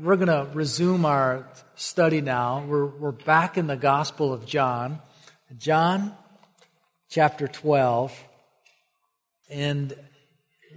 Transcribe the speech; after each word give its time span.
We're 0.00 0.16
going 0.16 0.28
to 0.28 0.48
resume 0.54 1.04
our 1.04 1.46
study 1.74 2.22
now. 2.22 2.64
We're, 2.66 2.86
we're 2.86 3.12
back 3.12 3.58
in 3.58 3.66
the 3.66 3.76
Gospel 3.76 4.32
of 4.32 4.46
John, 4.46 5.02
John 5.58 6.16
chapter 7.10 7.46
12. 7.46 8.18
And 9.50 9.94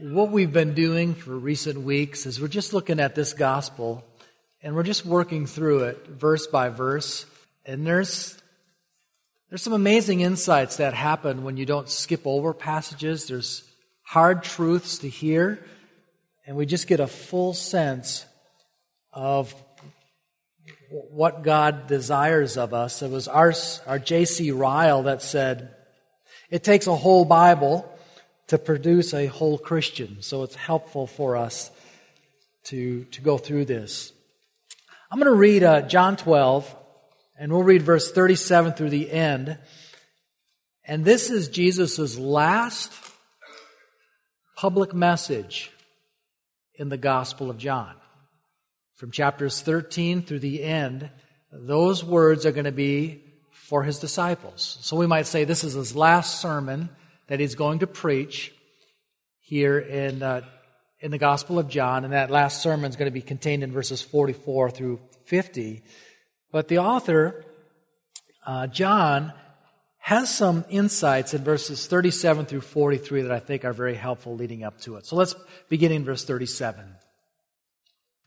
what 0.02 0.32
we've 0.32 0.52
been 0.52 0.74
doing 0.74 1.16
for 1.16 1.32
recent 1.32 1.80
weeks 1.80 2.26
is 2.26 2.42
we're 2.42 2.50
just 2.50 2.74
looking 2.74 3.00
at 3.00 3.16
this 3.16 3.32
Gospel 3.32 4.04
and 4.62 4.76
we're 4.76 4.84
just 4.84 5.06
working 5.06 5.46
through 5.46 5.86
it 5.86 6.08
verse 6.08 6.46
by 6.48 6.68
verse. 6.68 7.26
And 7.66 7.88
there's, 7.88 8.38
there's 9.50 9.62
some 9.62 9.72
amazing 9.72 10.20
insights 10.20 10.76
that 10.76 10.94
happen 10.94 11.46
when 11.46 11.56
you 11.56 11.66
don't 11.66 11.88
skip 11.88 12.28
over 12.28 12.54
passages. 12.54 13.28
There's 13.28 13.64
hard 14.02 14.44
truths 14.44 14.98
to 15.00 15.08
hear, 15.08 15.66
and 16.46 16.58
we 16.58 16.66
just 16.66 16.88
get 16.88 17.00
a 17.00 17.08
full 17.08 17.54
sense 17.54 18.26
of 19.16 19.56
what 20.90 21.42
God 21.42 21.88
desires 21.88 22.58
of 22.58 22.74
us. 22.74 23.02
It 23.02 23.10
was 23.10 23.28
our, 23.28 23.54
our 23.88 23.98
J.C. 23.98 24.52
Ryle 24.52 25.04
that 25.04 25.22
said, 25.22 25.74
it 26.50 26.64
takes 26.64 26.86
a 26.86 26.96
whole 26.96 27.26
Bible 27.26 27.90
to 28.48 28.58
produce 28.58 29.14
a 29.14 29.26
whole 29.26 29.58
Christian. 29.58 30.22
So 30.22 30.44
it's 30.44 30.56
helpful 30.56 31.08
for 31.08 31.38
us 31.38 31.72
to, 32.66 33.06
to 33.06 33.22
go 33.22 33.38
through 33.38 33.66
this. 33.66 34.12
I'm 35.10 35.20
going 35.20 35.32
to 35.32 35.38
read 35.38 35.64
uh, 35.64 35.82
John 35.84 36.18
12, 36.18 36.76
and 37.40 37.52
we'll 37.52 37.64
read 37.64 37.82
verse 37.82 38.12
37 38.12 38.74
through 38.74 38.90
the 38.90 39.12
end. 39.12 39.58
And 40.86 41.06
this 41.06 41.30
is 41.30 41.48
Jesus' 41.48 42.18
last 42.18 42.92
public 44.56 44.94
message 44.94 45.72
in 46.76 46.90
the 46.90 46.98
Gospel 46.98 47.50
of 47.50 47.58
John 47.58 47.96
from 48.96 49.12
chapters 49.12 49.62
13 49.62 50.24
through 50.24 50.40
the 50.40 50.64
end, 50.64 51.10
those 51.52 52.04
words 52.04 52.46
are 52.46 52.52
going 52.52 52.66
to 52.66 52.72
be 52.72 53.24
for 53.52 53.84
his 53.84 54.00
disciples. 54.00 54.78
So 54.82 54.96
we 54.96 55.08
might 55.08 55.28
say 55.28 55.44
this 55.44 55.64
is 55.64 55.74
his 55.74 55.96
last 55.96 56.40
sermon 56.40 56.90
that 57.28 57.40
he's 57.40 57.56
going 57.56 57.80
to 57.80 57.88
preach 57.88 58.54
here 59.40 59.80
in, 59.80 60.22
uh, 60.22 60.42
in 61.00 61.12
the 61.12 61.18
Gospel 61.18 61.60
of 61.60 61.68
John, 61.68 62.04
and 62.04 62.14
that 62.14 62.30
last 62.30 62.62
sermon 62.62 62.90
is 62.90 62.96
going 62.96 63.08
to 63.08 63.14
be 63.14 63.22
contained 63.22 63.64
in 63.64 63.72
verses 63.72 64.02
44 64.02 64.72
through 64.72 65.00
50. 65.26 65.84
But 66.52 66.68
the 66.68 66.80
author, 66.80 67.44
uh, 68.46 68.68
John, 68.68 69.34
has 69.98 70.34
some 70.34 70.64
insights 70.70 71.34
in 71.34 71.44
verses 71.44 71.88
37 71.88 72.46
through 72.46 72.62
43 72.62 73.24
that 73.24 73.32
I 73.32 73.40
think 73.40 73.66
are 73.66 73.74
very 73.74 73.96
helpful 73.96 74.36
leading 74.36 74.64
up 74.64 74.80
to 74.82 74.98
it. 74.98 75.06
So 75.06 75.16
let's 75.16 75.36
begin 75.70 75.92
in 75.92 76.06
verse 76.06 76.24
37. 76.24 76.86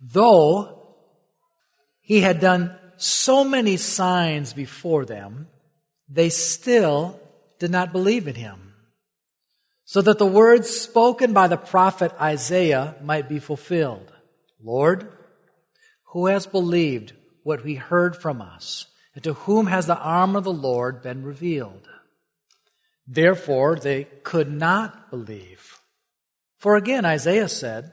Though 0.00 0.94
he 2.00 2.20
had 2.20 2.40
done 2.40 2.76
so 2.96 3.44
many 3.44 3.76
signs 3.76 4.52
before 4.52 5.04
them, 5.04 5.48
they 6.08 6.30
still 6.30 7.20
did 7.58 7.70
not 7.70 7.92
believe 7.92 8.28
in 8.28 8.34
him. 8.34 8.74
So 9.84 10.02
that 10.02 10.18
the 10.18 10.26
words 10.26 10.68
spoken 10.68 11.32
by 11.32 11.48
the 11.48 11.56
prophet 11.56 12.12
Isaiah 12.20 12.96
might 13.02 13.28
be 13.28 13.38
fulfilled. 13.38 14.12
Lord, 14.62 15.10
who 16.12 16.26
has 16.26 16.46
believed 16.46 17.14
what 17.42 17.64
we 17.64 17.74
heard 17.74 18.16
from 18.16 18.42
us, 18.42 18.86
and 19.14 19.24
to 19.24 19.32
whom 19.34 19.66
has 19.66 19.86
the 19.86 19.98
arm 19.98 20.36
of 20.36 20.44
the 20.44 20.52
Lord 20.52 21.02
been 21.02 21.22
revealed? 21.24 21.88
Therefore, 23.06 23.76
they 23.76 24.04
could 24.22 24.52
not 24.52 25.10
believe. 25.10 25.80
For 26.58 26.76
again, 26.76 27.04
Isaiah 27.04 27.48
said, 27.48 27.92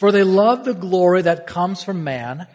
For 0.00 0.12
they 0.12 0.24
love 0.24 0.64
the 0.64 0.72
glory 0.72 1.20
that 1.20 1.46
comes 1.46 1.84
from 1.84 2.04
man 2.04 2.46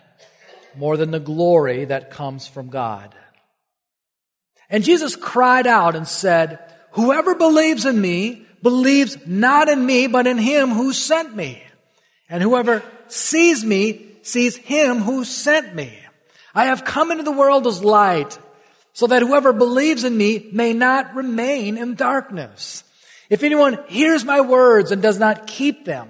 more 0.76 0.98
than 0.98 1.12
the 1.12 1.20
glory 1.20 1.86
that 1.86 2.10
comes 2.10 2.48
from 2.48 2.70
God. 2.70 3.14
And 4.68 4.84
Jesus 4.84 5.16
cried 5.16 5.68
out 5.68 5.96
and 5.96 6.08
said, 6.08 6.58
Whoever 6.94 7.36
believes 7.36 7.86
in 7.86 8.02
me 8.02 8.48
believes 8.64 9.28
not 9.28 9.70
in 9.70 9.86
me, 9.86 10.08
but 10.08 10.26
in 10.26 10.40
him 10.40 10.72
who 10.72 10.92
sent 10.92 11.36
me. 11.36 11.62
And 12.30 12.42
whoever 12.42 12.82
sees 13.10 13.64
me 13.64 14.08
sees 14.24 14.56
him 14.56 15.02
who 15.02 15.24
sent 15.24 15.76
me. 15.76 15.96
I 16.56 16.66
have 16.66 16.84
come 16.84 17.12
into 17.12 17.24
the 17.24 17.32
world 17.32 17.68
as 17.68 17.84
light, 17.84 18.40
so 18.94 19.06
that 19.06 19.22
whoever 19.22 19.54
believes 19.54 20.04
in 20.04 20.18
me 20.18 20.50
may 20.52 20.74
not 20.74 21.14
remain 21.14 21.78
in 21.78 21.94
darkness. 21.94 22.84
If 23.30 23.44
anyone 23.44 23.78
hears 23.88 24.26
my 24.26 24.42
words 24.42 24.92
and 24.92 25.00
does 25.00 25.20
not 25.20 25.46
keep 25.46 25.86
them, 25.86 26.10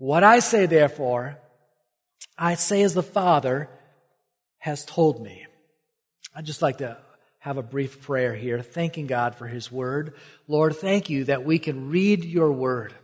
What 0.00 0.24
I 0.24 0.38
say, 0.38 0.64
therefore, 0.64 1.36
I 2.38 2.54
say 2.54 2.80
as 2.80 2.94
the 2.94 3.02
Father 3.02 3.68
has 4.56 4.82
told 4.86 5.22
me. 5.22 5.44
I'd 6.34 6.46
just 6.46 6.62
like 6.62 6.78
to 6.78 6.96
have 7.38 7.58
a 7.58 7.62
brief 7.62 8.00
prayer 8.00 8.34
here, 8.34 8.62
thanking 8.62 9.06
God 9.06 9.34
for 9.34 9.46
His 9.46 9.70
Word. 9.70 10.14
Lord, 10.48 10.74
thank 10.76 11.10
you 11.10 11.24
that 11.24 11.44
we 11.44 11.58
can 11.58 11.90
read 11.90 12.24
your 12.24 12.50
Word. 12.50 12.94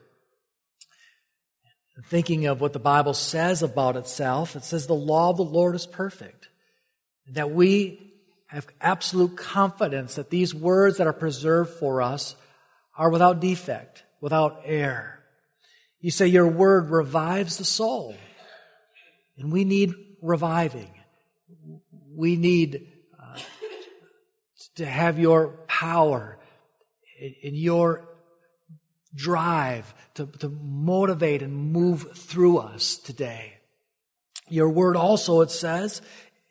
Thinking 2.07 2.47
of 2.47 2.63
what 2.63 2.73
the 2.73 2.79
Bible 2.79 3.13
says 3.13 3.63
about 3.63 3.99
itself, 3.99 4.57
it 4.57 4.65
says 4.65 4.87
the 4.87 4.95
law 4.95 5.29
of 5.29 5.37
the 5.37 5.45
Lord 5.45 5.75
is 5.75 5.87
perfect. 5.87 6.49
That 7.29 7.51
we 7.51 8.11
have 8.47 8.67
absolute 8.81 9.37
confidence 9.37 10.15
that 10.15 10.31
these 10.31 10.55
words 10.55 10.97
that 10.97 11.07
are 11.07 11.13
preserved 11.13 11.75
for 11.75 12.01
us 12.01 12.37
are 12.97 13.11
without 13.11 13.41
defect, 13.41 14.03
without 14.23 14.63
error. 14.65 15.16
You 16.07 16.13
say 16.13 16.29
your 16.29 16.47
word 16.47 16.91
revives 16.91 17.57
the 17.57 17.65
soul. 17.65 18.15
And 19.37 19.51
we 19.51 19.65
need 19.65 19.93
reviving. 20.23 20.93
We 22.15 22.37
need 22.37 22.87
uh, 23.19 23.41
to 24.77 24.87
have 24.87 25.19
your 25.19 25.49
power 25.67 26.39
and 27.21 27.57
your 27.57 28.05
drive 29.17 29.93
to, 30.15 30.27
to 30.27 30.49
motivate 30.49 31.43
and 31.43 31.73
move 31.73 32.17
through 32.17 32.59
us 32.59 32.95
today. 32.95 33.55
Your 34.49 34.69
word 34.69 34.97
also, 34.97 35.41
it 35.41 35.51
says, 35.51 36.03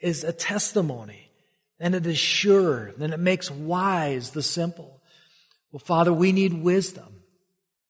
is 0.02 0.26
a 0.26 0.34
testimony 0.34 1.32
and 1.80 1.96
it 1.96 2.06
is 2.06 2.18
sure 2.18 2.92
and 3.00 3.14
it 3.14 3.20
makes 3.22 3.50
wise 3.50 4.32
the 4.32 4.44
simple. 4.44 5.02
Well, 5.72 5.80
Father, 5.80 6.12
we 6.12 6.34
need 6.34 6.52
wisdom. 6.52 7.15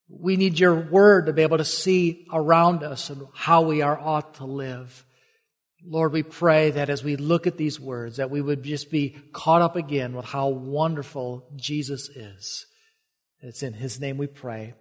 We 0.07 0.37
need 0.37 0.59
your 0.59 0.75
word 0.75 1.25
to 1.25 1.33
be 1.33 1.41
able 1.41 1.57
to 1.57 1.65
see 1.65 2.27
around 2.31 2.83
us 2.83 3.09
and 3.09 3.25
how 3.33 3.63
we 3.63 3.81
are 3.81 3.99
ought 3.99 4.35
to 4.35 4.45
live. 4.45 5.03
Lord, 5.83 6.13
we 6.13 6.23
pray 6.23 6.71
that 6.71 6.89
as 6.89 7.03
we 7.03 7.15
look 7.15 7.47
at 7.47 7.57
these 7.57 7.79
words, 7.79 8.17
that 8.17 8.31
we 8.31 8.41
would 8.41 8.63
just 8.63 8.89
be 8.89 9.15
caught 9.33 9.61
up 9.61 9.75
again 9.75 10.15
with 10.15 10.25
how 10.25 10.49
wonderful 10.49 11.47
Jesus 11.55 12.09
is. 12.09 12.65
It's 13.41 13.63
in 13.63 13.73
his 13.73 13.99
name 13.99 14.17
we 14.17 14.27
pray. 14.27 14.73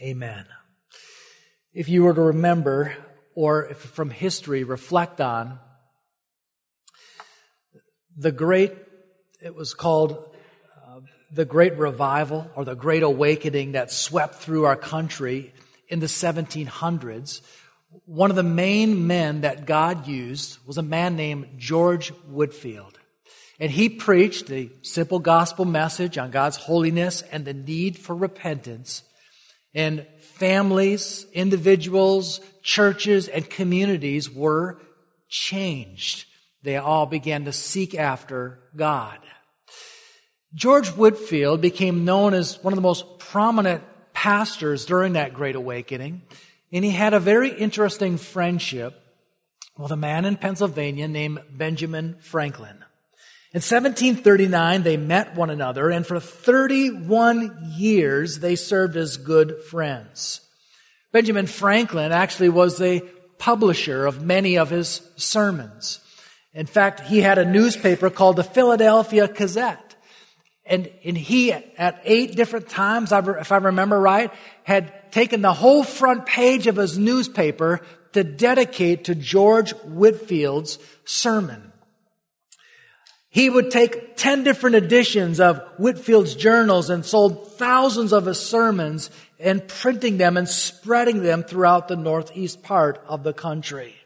Amen. 0.00 0.46
If 1.72 1.88
you 1.88 2.04
were 2.04 2.14
to 2.14 2.20
remember, 2.20 2.94
or 3.34 3.74
from 3.74 4.10
history 4.10 4.62
reflect 4.62 5.20
on, 5.20 5.58
the 8.16 8.32
great, 8.32 8.72
it 9.42 9.54
was 9.54 9.74
called 9.74 10.33
the 11.34 11.44
great 11.44 11.76
revival 11.76 12.50
or 12.54 12.64
the 12.64 12.74
great 12.74 13.02
awakening 13.02 13.72
that 13.72 13.90
swept 13.90 14.36
through 14.36 14.64
our 14.64 14.76
country 14.76 15.52
in 15.88 16.00
the 16.00 16.06
1700s 16.06 17.42
one 18.06 18.30
of 18.30 18.36
the 18.36 18.42
main 18.42 19.06
men 19.06 19.42
that 19.42 19.66
God 19.66 20.06
used 20.06 20.58
was 20.66 20.78
a 20.78 20.82
man 20.82 21.16
named 21.16 21.58
George 21.58 22.08
Whitefield. 22.08 22.98
And 23.60 23.70
he 23.70 23.88
preached 23.88 24.50
a 24.50 24.70
simple 24.82 25.20
gospel 25.20 25.64
message 25.64 26.18
on 26.18 26.30
God's 26.30 26.56
holiness 26.56 27.22
and 27.22 27.44
the 27.44 27.54
need 27.54 27.98
for 27.98 28.14
repentance. 28.14 29.04
And 29.74 30.06
families, 30.20 31.26
individuals, 31.32 32.40
churches, 32.62 33.28
and 33.28 33.48
communities 33.48 34.30
were 34.30 34.80
changed. 35.28 36.26
They 36.62 36.76
all 36.76 37.06
began 37.06 37.44
to 37.44 37.52
seek 37.52 37.94
after 37.94 38.58
God. 38.74 39.18
George 40.54 40.88
Whitefield 40.90 41.60
became 41.60 42.04
known 42.04 42.32
as 42.32 42.62
one 42.62 42.72
of 42.72 42.76
the 42.76 42.82
most 42.82 43.18
prominent 43.18 43.82
pastors 44.12 44.86
during 44.86 45.14
that 45.14 45.34
Great 45.34 45.56
Awakening. 45.56 46.22
And 46.72 46.84
he 46.84 46.92
had 46.92 47.14
a 47.14 47.20
very 47.20 47.50
interesting 47.50 48.18
friendship 48.18 49.00
with 49.76 49.90
a 49.90 49.96
man 49.96 50.24
in 50.24 50.36
Pennsylvania 50.36 51.08
named 51.08 51.40
Benjamin 51.50 52.16
Franklin. 52.20 52.84
In 53.52 53.60
1739, 53.60 54.82
they 54.82 54.96
met 54.96 55.36
one 55.36 55.50
another, 55.50 55.90
and 55.90 56.04
for 56.04 56.18
31 56.18 57.72
years, 57.76 58.40
they 58.40 58.56
served 58.56 58.96
as 58.96 59.16
good 59.16 59.62
friends. 59.62 60.40
Benjamin 61.12 61.46
Franklin 61.46 62.10
actually 62.10 62.48
was 62.48 62.78
the 62.78 63.08
publisher 63.38 64.06
of 64.06 64.24
many 64.24 64.58
of 64.58 64.70
his 64.70 65.08
sermons. 65.16 66.00
In 66.52 66.66
fact, 66.66 67.00
he 67.00 67.20
had 67.20 67.38
a 67.38 67.44
newspaper 67.44 68.10
called 68.10 68.36
the 68.36 68.44
Philadelphia 68.44 69.28
Gazette. 69.28 69.83
And, 70.66 70.90
and 71.04 71.16
he, 71.16 71.52
at 71.52 72.00
eight 72.04 72.36
different 72.36 72.68
times, 72.68 73.12
if 73.12 73.52
I 73.52 73.56
remember 73.56 74.00
right, 74.00 74.32
had 74.62 75.12
taken 75.12 75.42
the 75.42 75.52
whole 75.52 75.84
front 75.84 76.26
page 76.26 76.66
of 76.66 76.76
his 76.76 76.96
newspaper 76.96 77.80
to 78.12 78.24
dedicate 78.24 79.04
to 79.04 79.14
George 79.14 79.72
Whitefield's 79.72 80.78
sermon. 81.04 81.72
He 83.28 83.50
would 83.50 83.72
take 83.72 84.16
10 84.16 84.44
different 84.44 84.76
editions 84.76 85.40
of 85.40 85.58
Whitefield's 85.76 86.36
journals 86.36 86.88
and 86.88 87.04
sold 87.04 87.52
thousands 87.54 88.12
of 88.12 88.26
his 88.26 88.38
sermons 88.38 89.10
and 89.40 89.66
printing 89.66 90.16
them 90.18 90.36
and 90.36 90.48
spreading 90.48 91.22
them 91.22 91.42
throughout 91.42 91.88
the 91.88 91.96
northeast 91.96 92.62
part 92.62 93.02
of 93.08 93.24
the 93.24 93.32
country. 93.32 93.96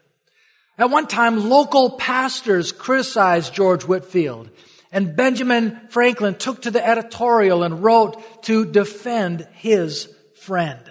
At 0.79 0.89
one 0.89 1.07
time, 1.07 1.47
local 1.47 1.91
pastors 1.91 2.71
criticized 2.71 3.53
George 3.53 3.83
Whitefield 3.83 4.49
and 4.91 5.15
Benjamin 5.15 5.79
Franklin 5.89 6.35
took 6.35 6.63
to 6.63 6.71
the 6.71 6.85
editorial 6.85 7.63
and 7.63 7.83
wrote 7.83 8.43
to 8.43 8.65
defend 8.65 9.47
his 9.53 10.13
friend. 10.41 10.81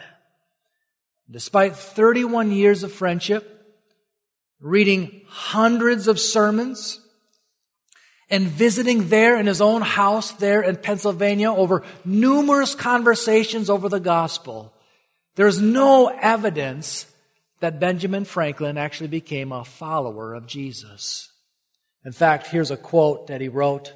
Despite 1.30 1.76
31 1.76 2.52
years 2.52 2.82
of 2.82 2.92
friendship, 2.92 3.54
reading 4.60 5.22
hundreds 5.28 6.08
of 6.08 6.18
sermons, 6.18 7.00
and 8.30 8.46
visiting 8.46 9.08
there 9.08 9.36
in 9.38 9.46
his 9.46 9.60
own 9.60 9.80
house 9.80 10.32
there 10.32 10.62
in 10.62 10.76
Pennsylvania 10.76 11.50
over 11.52 11.82
numerous 12.04 12.74
conversations 12.74 13.70
over 13.70 13.88
the 13.88 14.00
gospel, 14.00 14.74
there's 15.34 15.60
no 15.62 16.08
evidence 16.08 17.06
that 17.60 17.80
Benjamin 17.80 18.24
Franklin 18.24 18.76
actually 18.76 19.08
became 19.08 19.50
a 19.50 19.64
follower 19.64 20.34
of 20.34 20.46
Jesus. 20.46 21.30
In 22.04 22.12
fact, 22.12 22.46
here's 22.46 22.70
a 22.70 22.76
quote 22.76 23.26
that 23.26 23.40
he 23.40 23.48
wrote. 23.48 23.92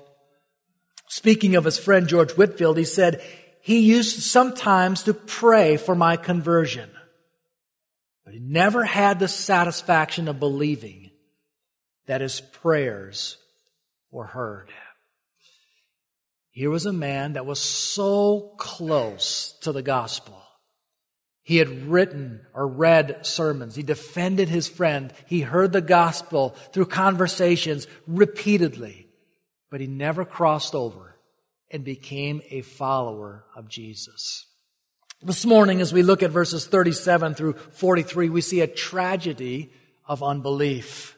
Speaking 1.08 1.56
of 1.56 1.64
his 1.64 1.78
friend 1.78 2.08
George 2.08 2.32
Whitefield, 2.32 2.78
he 2.78 2.84
said, 2.84 3.22
he 3.60 3.78
used 3.78 4.22
sometimes 4.22 5.04
to 5.04 5.14
pray 5.14 5.76
for 5.76 5.94
my 5.94 6.16
conversion, 6.16 6.90
but 8.24 8.34
he 8.34 8.40
never 8.40 8.82
had 8.82 9.20
the 9.20 9.28
satisfaction 9.28 10.26
of 10.26 10.40
believing 10.40 11.12
that 12.06 12.20
his 12.20 12.40
prayers 12.40 13.36
were 14.10 14.26
heard. 14.26 14.68
Here 16.50 16.70
was 16.70 16.86
a 16.86 16.92
man 16.92 17.34
that 17.34 17.46
was 17.46 17.60
so 17.60 18.54
close 18.58 19.56
to 19.60 19.70
the 19.70 19.82
gospel. 19.82 20.41
He 21.42 21.56
had 21.56 21.88
written 21.88 22.46
or 22.54 22.68
read 22.68 23.26
sermons. 23.26 23.74
He 23.74 23.82
defended 23.82 24.48
his 24.48 24.68
friend. 24.68 25.12
He 25.26 25.40
heard 25.40 25.72
the 25.72 25.80
gospel 25.80 26.50
through 26.72 26.86
conversations 26.86 27.86
repeatedly, 28.06 29.08
but 29.70 29.80
he 29.80 29.86
never 29.86 30.24
crossed 30.24 30.74
over 30.74 31.16
and 31.70 31.84
became 31.84 32.42
a 32.50 32.60
follower 32.62 33.44
of 33.56 33.68
Jesus. 33.68 34.46
This 35.20 35.44
morning, 35.44 35.80
as 35.80 35.92
we 35.92 36.02
look 36.02 36.22
at 36.22 36.30
verses 36.30 36.66
37 36.66 37.34
through 37.34 37.54
43, 37.54 38.28
we 38.28 38.40
see 38.40 38.60
a 38.60 38.66
tragedy 38.66 39.72
of 40.06 40.22
unbelief. 40.22 41.16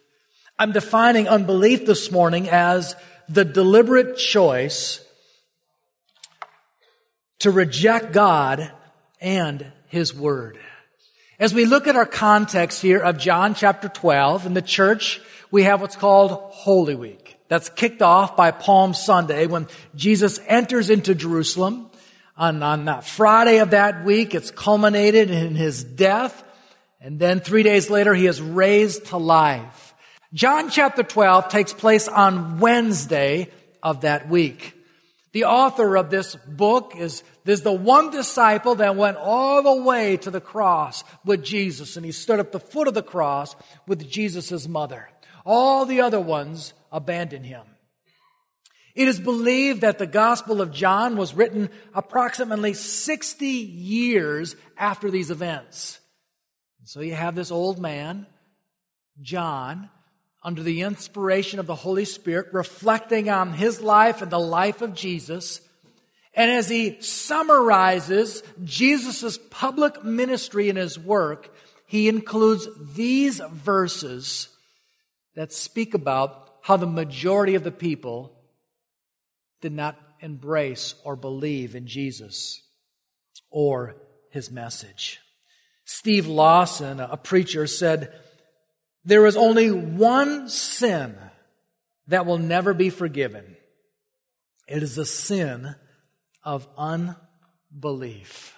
I'm 0.58 0.72
defining 0.72 1.26
unbelief 1.26 1.84
this 1.84 2.10
morning 2.10 2.48
as 2.48 2.94
the 3.28 3.44
deliberate 3.44 4.16
choice 4.16 5.00
to 7.40 7.50
reject 7.50 8.12
God 8.12 8.70
and 9.20 9.72
His 9.94 10.12
Word. 10.12 10.58
As 11.38 11.54
we 11.54 11.66
look 11.66 11.86
at 11.86 11.94
our 11.94 12.04
context 12.04 12.82
here 12.82 12.98
of 12.98 13.16
John 13.16 13.54
chapter 13.54 13.88
12, 13.88 14.44
in 14.44 14.52
the 14.52 14.60
church, 14.60 15.20
we 15.52 15.62
have 15.62 15.80
what's 15.80 15.94
called 15.94 16.32
Holy 16.32 16.96
Week. 16.96 17.36
That's 17.46 17.68
kicked 17.68 18.02
off 18.02 18.36
by 18.36 18.50
Palm 18.50 18.92
Sunday 18.92 19.46
when 19.46 19.68
Jesus 19.94 20.40
enters 20.48 20.90
into 20.90 21.14
Jerusalem. 21.14 21.90
On, 22.36 22.60
on 22.64 22.86
that 22.86 23.04
Friday 23.04 23.58
of 23.58 23.70
that 23.70 24.04
week, 24.04 24.34
it's 24.34 24.50
culminated 24.50 25.30
in 25.30 25.54
His 25.54 25.84
death. 25.84 26.42
And 27.00 27.20
then 27.20 27.38
three 27.38 27.62
days 27.62 27.88
later, 27.88 28.14
He 28.14 28.26
is 28.26 28.42
raised 28.42 29.06
to 29.06 29.16
life. 29.16 29.94
John 30.32 30.70
chapter 30.70 31.04
12 31.04 31.50
takes 31.50 31.72
place 31.72 32.08
on 32.08 32.58
Wednesday 32.58 33.52
of 33.80 34.00
that 34.00 34.28
week. 34.28 34.74
The 35.30 35.44
author 35.44 35.96
of 35.96 36.10
this 36.10 36.34
book 36.34 36.94
is, 36.96 37.22
is 37.52 37.62
the 37.62 37.72
one 37.72 38.10
disciple 38.10 38.76
that 38.76 38.96
went 38.96 39.18
all 39.18 39.62
the 39.62 39.82
way 39.82 40.16
to 40.18 40.30
the 40.30 40.40
cross 40.40 41.04
with 41.24 41.44
Jesus 41.44 41.96
and 41.96 42.04
he 42.04 42.12
stood 42.12 42.40
at 42.40 42.52
the 42.52 42.60
foot 42.60 42.88
of 42.88 42.94
the 42.94 43.02
cross 43.02 43.54
with 43.86 44.08
Jesus' 44.10 44.66
mother. 44.66 45.10
All 45.44 45.84
the 45.84 46.00
other 46.00 46.20
ones 46.20 46.72
abandoned 46.90 47.44
him. 47.44 47.64
It 48.94 49.08
is 49.08 49.18
believed 49.18 49.80
that 49.80 49.98
the 49.98 50.06
Gospel 50.06 50.60
of 50.60 50.72
John 50.72 51.16
was 51.16 51.34
written 51.34 51.68
approximately 51.94 52.74
60 52.74 53.46
years 53.46 54.54
after 54.78 55.10
these 55.10 55.30
events. 55.30 55.98
So 56.84 57.00
you 57.00 57.14
have 57.14 57.34
this 57.34 57.50
old 57.50 57.80
man, 57.80 58.26
John, 59.20 59.90
under 60.44 60.62
the 60.62 60.82
inspiration 60.82 61.58
of 61.58 61.66
the 61.66 61.74
Holy 61.74 62.04
Spirit, 62.04 62.52
reflecting 62.52 63.28
on 63.30 63.54
his 63.54 63.80
life 63.80 64.22
and 64.22 64.30
the 64.30 64.38
life 64.38 64.80
of 64.80 64.94
Jesus. 64.94 65.60
And 66.36 66.50
as 66.50 66.68
he 66.68 67.00
summarizes 67.00 68.42
Jesus' 68.64 69.38
public 69.50 70.04
ministry 70.04 70.68
and 70.68 70.78
his 70.78 70.98
work, 70.98 71.54
he 71.86 72.08
includes 72.08 72.68
these 72.94 73.40
verses 73.52 74.48
that 75.36 75.52
speak 75.52 75.94
about 75.94 76.50
how 76.62 76.76
the 76.76 76.86
majority 76.86 77.54
of 77.54 77.62
the 77.62 77.70
people 77.70 78.32
did 79.60 79.72
not 79.72 79.96
embrace 80.20 80.94
or 81.04 81.14
believe 81.14 81.74
in 81.74 81.86
Jesus 81.86 82.62
or 83.50 83.96
his 84.30 84.50
message. 84.50 85.20
Steve 85.84 86.26
Lawson, 86.26 86.98
a 86.98 87.16
preacher, 87.16 87.66
said, 87.66 88.12
there 89.04 89.26
is 89.26 89.36
only 89.36 89.70
one 89.70 90.48
sin 90.48 91.14
that 92.08 92.26
will 92.26 92.38
never 92.38 92.74
be 92.74 92.90
forgiven. 92.90 93.56
It 94.66 94.82
is 94.82 94.96
the 94.96 95.04
sin 95.04 95.76
of 96.44 96.66
unbelief. 96.76 98.54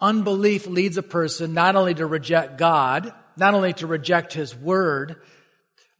Unbelief 0.00 0.66
leads 0.66 0.96
a 0.96 1.02
person 1.02 1.54
not 1.54 1.76
only 1.76 1.94
to 1.94 2.06
reject 2.06 2.58
God, 2.58 3.12
not 3.36 3.54
only 3.54 3.72
to 3.74 3.86
reject 3.86 4.32
His 4.32 4.54
Word, 4.54 5.16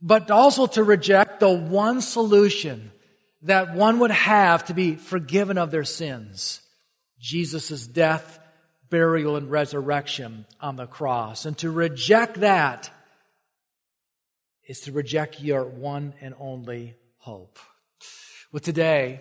but 0.01 0.31
also 0.31 0.67
to 0.67 0.85
reject 0.85 1.41
the 1.41 1.51
one 1.51 2.01
solution 2.01 2.93
that 3.43 3.75
one 3.75 3.99
would 4.01 4.11
have 4.11 4.65
to 4.67 4.75
be 4.75 4.97
forgiven 4.97 5.59
of 5.59 5.71
their 5.71 5.85
sins. 5.85 6.61
Jesus' 7.19 7.87
death, 7.87 8.39
burial, 8.91 9.37
and 9.37 9.51
resurrection 9.51 10.47
on 10.61 10.77
the 10.77 10.87
cross. 10.87 11.47
And 11.47 11.57
to 11.59 11.71
reject 11.71 12.41
that 12.41 12.91
is 14.67 14.81
to 14.81 14.93
reject 14.93 15.41
your 15.41 15.65
one 15.65 16.15
and 16.21 16.35
only 16.39 16.97
hope. 17.19 17.59
Well, 18.53 18.61
today, 18.61 19.21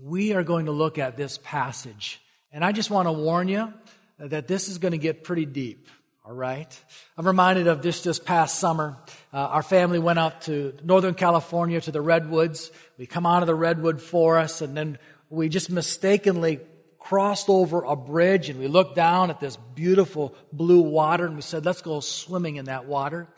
we 0.00 0.32
are 0.32 0.42
going 0.42 0.66
to 0.66 0.72
look 0.72 0.98
at 0.98 1.16
this 1.16 1.38
passage. 1.42 2.20
And 2.52 2.64
I 2.64 2.72
just 2.72 2.90
want 2.90 3.08
to 3.08 3.12
warn 3.12 3.48
you 3.48 3.72
that 4.18 4.48
this 4.48 4.68
is 4.68 4.78
going 4.78 4.92
to 4.92 4.98
get 4.98 5.24
pretty 5.24 5.46
deep. 5.46 5.88
All 6.24 6.32
right. 6.32 6.80
I'm 7.18 7.26
reminded 7.26 7.66
of 7.66 7.82
this 7.82 8.02
this 8.02 8.18
past 8.18 8.58
summer. 8.58 8.96
Uh, 9.32 9.38
our 9.38 9.62
family 9.62 9.98
went 9.98 10.18
out 10.18 10.42
to 10.42 10.74
Northern 10.82 11.14
California 11.14 11.80
to 11.82 11.92
the 11.92 12.00
redwoods. 12.00 12.70
We 12.96 13.06
come 13.06 13.26
out 13.26 13.42
of 13.42 13.46
the 13.46 13.54
redwood 13.54 14.00
forest 14.00 14.62
and 14.62 14.74
then 14.74 14.98
we 15.28 15.48
just 15.50 15.70
mistakenly 15.70 16.60
crossed 16.98 17.50
over 17.50 17.82
a 17.84 17.94
bridge 17.94 18.48
and 18.48 18.58
we 18.58 18.68
looked 18.68 18.96
down 18.96 19.28
at 19.28 19.38
this 19.38 19.58
beautiful 19.74 20.34
blue 20.50 20.80
water 20.80 21.26
and 21.26 21.36
we 21.36 21.42
said, 21.42 21.66
let's 21.66 21.82
go 21.82 22.00
swimming 22.00 22.56
in 22.56 22.64
that 22.66 22.86
water. 22.86 23.28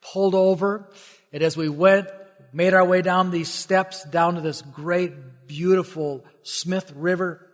Pulled 0.00 0.36
over. 0.36 0.88
And 1.32 1.42
as 1.42 1.56
we 1.56 1.68
went, 1.68 2.06
made 2.52 2.74
our 2.74 2.84
way 2.84 3.02
down 3.02 3.32
these 3.32 3.52
steps 3.52 4.04
down 4.04 4.36
to 4.36 4.40
this 4.40 4.62
great, 4.62 5.12
beautiful 5.46 6.24
Smith 6.42 6.92
River. 6.96 7.46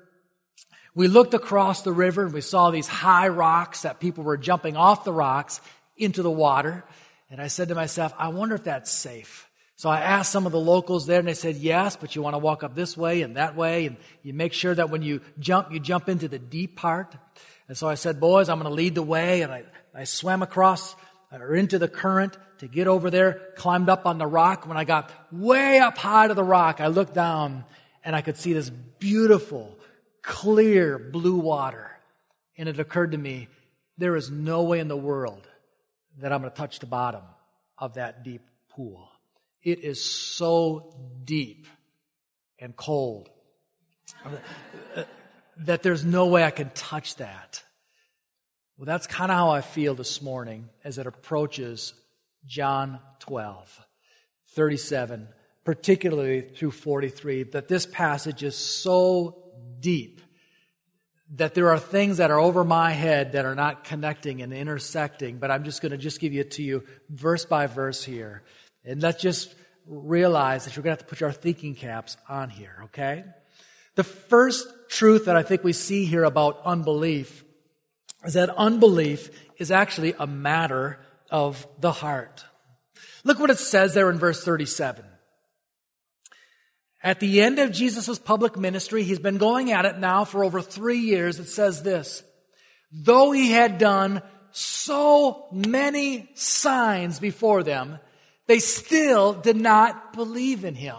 We 0.95 1.09
looked 1.09 1.35
across 1.35 1.83
the 1.83 1.93
river 1.93 2.25
and 2.25 2.35
we 2.35 2.41
saw 2.43 2.71
these 2.71 2.89
high 2.89 3.29
rocks 3.29 3.83
that 3.83 4.01
people 4.01 4.25
were 4.25 4.37
jumping 4.37 4.77
off 4.77 5.05
the 5.05 5.13
rocks 5.13 5.61
into 5.97 6.23
the 6.23 6.31
water. 6.31 6.85
And 7.31 7.41
I 7.41 7.47
said 7.47 7.69
to 7.69 7.75
myself, 7.75 8.13
I 8.19 8.29
wonder 8.29 8.55
if 8.55 8.65
that's 8.65 8.91
safe. 8.91 9.49
So 9.77 9.89
I 9.89 10.01
asked 10.01 10.31
some 10.31 10.47
of 10.47 10.53
the 10.53 10.61
locals 10.61 11.07
there 11.07 11.19
and 11.19 11.27
they 11.27 11.35
said, 11.35 11.57
yes, 11.57 11.97
but 11.97 12.15
you 12.15 12.23
want 12.23 12.35
to 12.35 12.39
walk 12.39 12.63
up 12.63 12.75
this 12.75 12.97
way 12.97 13.23
and 13.23 13.37
that 13.37 13.57
way. 13.57 13.87
And 13.87 13.97
you 14.23 14.35
make 14.35 14.53
sure 14.53 14.75
that 14.75 14.91
when 14.91 15.03
you 15.03 15.23
jump, 15.39 15.73
you 15.73 15.81
jump 15.81 16.09
into 16.09 16.29
the 16.29 16.39
deep 16.39 16.77
part. 16.77 17.17
And 17.69 17.77
so 17.77 17.89
I 17.89 17.95
said, 17.95 18.21
boys, 18.21 18.49
I'm 18.49 18.59
going 18.59 18.71
to 18.71 18.75
lead 18.75 18.95
the 18.95 19.03
way. 19.03 19.43
And 19.43 19.51
I, 19.51 19.65
I 19.95 20.05
swam 20.05 20.43
across 20.43 20.95
uh, 21.33 21.39
or 21.39 21.55
into 21.57 21.79
the 21.79 21.89
current 21.89 22.37
to 22.59 22.69
get 22.69 22.87
over 22.87 23.11
there, 23.11 23.41
climbed 23.57 23.89
up 23.89 24.07
on 24.07 24.19
the 24.19 24.27
rock. 24.27 24.69
When 24.69 24.77
I 24.77 24.85
got 24.85 25.11
way 25.33 25.79
up 25.79 25.99
high 25.99 26.29
to 26.29 26.35
the 26.35 26.45
rock, 26.45 26.81
I 26.81 26.89
looked 26.89 27.15
down 27.15 27.65
and 28.05 28.17
I 28.17 28.21
could 28.21 28.37
see 28.37 28.53
this 28.53 28.71
beautiful, 28.71 29.79
clear 30.23 30.99
blue 30.99 31.37
water. 31.37 31.91
And 32.57 32.69
it 32.69 32.79
occurred 32.79 33.13
to 33.13 33.19
me, 33.19 33.49
there 33.99 34.17
is 34.17 34.31
no 34.31 34.63
way 34.63 34.81
in 34.81 34.89
the 34.89 34.97
world 34.97 35.47
that 36.19 36.33
I'm 36.33 36.41
going 36.41 36.51
to 36.51 36.57
touch 36.57 36.79
the 36.79 36.87
bottom 36.87 37.23
of 37.79 37.95
that 37.95 38.25
deep 38.25 38.43
pool. 38.69 39.09
It 39.63 39.81
is 39.85 40.05
so 40.05 40.95
deep 41.25 41.67
and 42.59 42.75
cold 42.77 43.31
uh, 44.25 45.05
that 45.59 45.83
there's 45.83 46.05
no 46.05 46.27
way 46.27 46.45
I 46.45 46.51
can 46.51 46.71
touch 46.71 47.17
that. 47.17 47.63
Well, 48.77 48.87
that's 48.87 49.07
kind 49.07 49.31
of 49.31 49.37
how 49.37 49.51
I 49.51 49.61
feel 49.61 49.95
this 49.95 50.21
morning 50.21 50.69
as 50.83 50.99
it 50.99 51.07
approaches 51.07 51.95
John 52.47 52.99
12, 53.21 53.81
37, 54.55 55.29
particularly 55.65 56.41
through 56.41 56.73
43, 56.73 57.45
that 57.45 57.69
this 57.69 57.87
passage 57.87 58.43
is 58.43 58.57
so 58.57 59.53
deep 59.81 60.21
that 61.35 61.55
there 61.55 61.71
are 61.71 61.79
things 61.79 62.19
that 62.19 62.31
are 62.31 62.39
over 62.39 62.63
my 62.63 62.91
head 62.91 63.33
that 63.33 63.47
are 63.47 63.55
not 63.55 63.85
connecting 63.85 64.43
and 64.43 64.53
intersecting, 64.53 65.39
but 65.39 65.51
I'm 65.51 65.65
just 65.65 65.81
going 65.81 65.93
to 65.93 65.99
just 65.99 66.21
give 66.21 66.35
it 66.35 66.53
to 66.53 66.63
you 66.63 66.85
verse 67.09 67.47
by 67.47 67.67
verse 67.67 68.05
here. 68.05 68.43
And 68.85 69.01
let's 69.01 69.23
just 69.23 69.55
realize 69.87 70.65
that 70.65 70.77
you're 70.77 70.83
going 70.83 70.95
to 70.95 71.01
have 71.01 71.07
to 71.07 71.11
put 71.11 71.21
your 71.21 71.33
thinking 71.33 71.75
caps 71.75 72.17
on 72.29 72.51
here, 72.51 72.83
okay? 72.85 73.25
The 73.95 74.05
first 74.05 74.67
truth 74.89 75.25
that 75.25 75.37
I 75.37 75.43
think 75.43 75.65
we 75.65 75.73
see 75.73 76.05
here 76.05 76.25
about 76.25 76.61
unbelief 76.65 77.45
is 78.25 78.35
that 78.35 78.51
unbelief 78.51 79.31
is 79.57 79.71
actually 79.71 80.15
a 80.19 80.27
matter 80.27 81.01
of 81.31 81.67
the 81.81 81.93
heart. 81.93 82.45
Look 83.25 83.39
what 83.39 83.51
it 83.51 83.59
says 83.59 83.95
there 83.95 84.11
in 84.11 84.19
verse 84.19 84.45
37. 84.45 85.05
At 87.03 87.19
the 87.19 87.43
end 87.43 87.59
of 87.59 87.73
Jesus' 87.73 88.19
public 88.19 88.57
ministry, 88.57 89.03
he's 89.03 89.19
been 89.19 89.39
going 89.39 89.73
at 89.73 89.85
it 89.85 89.99
now 89.99 90.25
for 90.25 90.45
over 90.45 90.61
three 90.61 91.01
years. 91.01 91.41
It 91.41 91.49
says 91.49 91.83
this, 91.83 92.23
though 92.93 93.33
he 93.33 93.51
had 93.51 93.79
done 93.79 94.23
so 94.53 95.47
many 95.51 96.29
signs 96.35 97.19
before 97.19 97.65
them, 97.65 97.99
they 98.47 98.61
still 98.61 99.33
did 99.33 99.57
not 99.57 100.13
believe 100.13 100.65
in 100.65 100.75
him. 100.75 100.99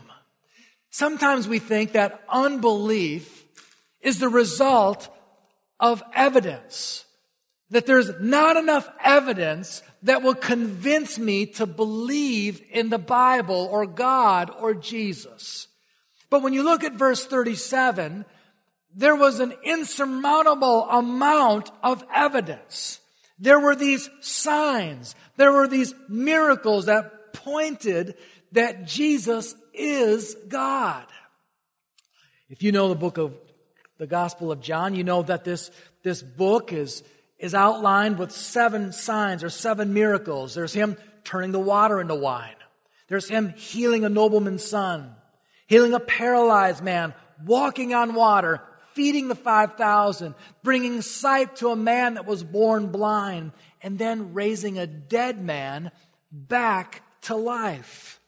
Sometimes 0.89 1.48
we 1.48 1.60
think 1.60 1.93
that 1.93 2.24
unbelief 2.27 3.45
is 4.01 4.19
the 4.19 4.29
result 4.29 5.10
of 5.79 6.03
evidence. 6.13 7.05
That 7.69 7.86
there's 7.86 8.12
not 8.19 8.57
enough 8.57 8.88
evidence 9.03 9.81
that 10.03 10.22
will 10.22 10.36
convince 10.36 11.17
me 11.17 11.45
to 11.48 11.65
believe 11.65 12.62
in 12.69 12.89
the 12.89 13.00
Bible 13.00 13.69
or 13.72 13.86
God 13.86 14.51
or 14.60 14.74
Jesus. 14.74 15.67
But 16.34 16.42
when 16.42 16.54
you 16.54 16.63
look 16.63 16.84
at 16.84 16.94
verse 16.94 17.24
37, 17.24 18.25
there 18.96 19.16
was 19.16 19.40
an 19.40 19.54
insurmountable 19.63 20.90
amount 20.90 21.70
of 21.84 22.04
evidence. 22.12 23.00
There 23.38 23.60
were 23.60 23.75
these 23.75 24.10
signs. 24.20 25.13
There 25.38 25.52
were 25.52 25.68
these 25.68 25.94
miracles 26.10 26.88
that 26.88 27.34
pointed 27.34 28.16
that 28.52 28.88
Jesus 28.88 29.54
is 29.75 30.36
God. 30.48 31.06
If 32.50 32.63
you 32.63 32.72
know 32.72 32.90
the 32.90 32.96
book 32.96 33.20
of 33.20 33.36
the 34.00 34.08
Gospel 34.08 34.52
of 34.52 34.60
John, 34.60 34.96
you 34.96 35.04
know 35.04 35.22
that 35.22 35.44
this, 35.44 35.70
this 36.02 36.24
book 36.24 36.74
is, 36.74 37.04
is 37.38 37.54
outlined 37.54 38.18
with 38.18 38.32
seven 38.32 38.92
signs 38.92 39.44
or 39.44 39.52
seven 39.52 39.94
miracles. 39.94 40.56
There's 40.56 40.74
him 40.74 40.98
turning 41.24 41.52
the 41.52 41.60
water 41.60 42.02
into 42.02 42.16
wine. 42.16 42.56
There's 43.08 43.30
him 43.30 43.50
healing 43.56 44.04
a 44.04 44.10
nobleman's 44.10 44.66
son 44.66 45.13
healing 45.74 45.96
a 45.96 46.00
paralyzed 46.00 46.84
man, 46.84 47.15
walking 47.44 47.96
on 47.96 48.13
water, 48.13 48.62
feeding 48.94 49.27
the 49.27 49.34
5,000, 49.34 50.36
bringing 50.62 51.01
sight 51.01 51.56
to 51.56 51.70
a 51.70 51.75
man 51.75 52.13
that 52.13 52.27
was 52.27 52.44
born 52.44 52.92
blind, 52.92 53.51
and 53.82 53.98
then 53.98 54.36
raising 54.36 54.77
a 54.77 54.86
dead 54.86 55.44
man 55.44 55.89
back 56.32 57.01
to 57.22 57.36
life. 57.36 58.20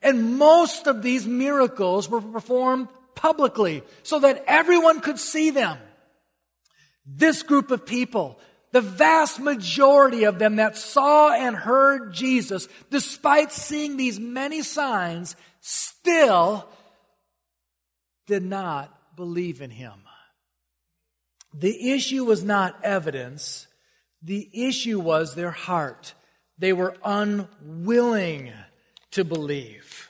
And 0.00 0.38
most 0.38 0.86
of 0.86 1.02
these 1.02 1.26
miracles 1.26 2.08
were 2.08 2.20
performed 2.20 2.86
publicly 3.16 3.82
so 4.04 4.20
that 4.20 4.44
everyone 4.46 5.00
could 5.00 5.18
see 5.18 5.50
them. 5.50 5.76
This 7.04 7.42
group 7.42 7.72
of 7.72 7.84
people, 7.84 8.38
the 8.70 8.80
vast 8.80 9.40
majority 9.40 10.22
of 10.22 10.38
them 10.38 10.54
that 10.56 10.76
saw 10.76 11.32
and 11.32 11.56
heard 11.56 12.14
Jesus, 12.14 12.68
despite 12.90 13.50
seeing 13.50 13.96
these 13.96 14.20
many 14.20 14.62
signs, 14.62 15.34
still 15.60 16.68
did 18.26 18.42
not 18.42 19.16
believe 19.16 19.60
in 19.60 19.70
him. 19.70 19.92
The 21.52 21.92
issue 21.92 22.24
was 22.24 22.44
not 22.44 22.78
evidence. 22.84 23.66
The 24.22 24.48
issue 24.52 25.00
was 25.00 25.34
their 25.34 25.50
heart. 25.50 26.14
They 26.58 26.72
were 26.72 26.94
unwilling 27.04 28.52
to 29.12 29.24
believe. 29.24 30.08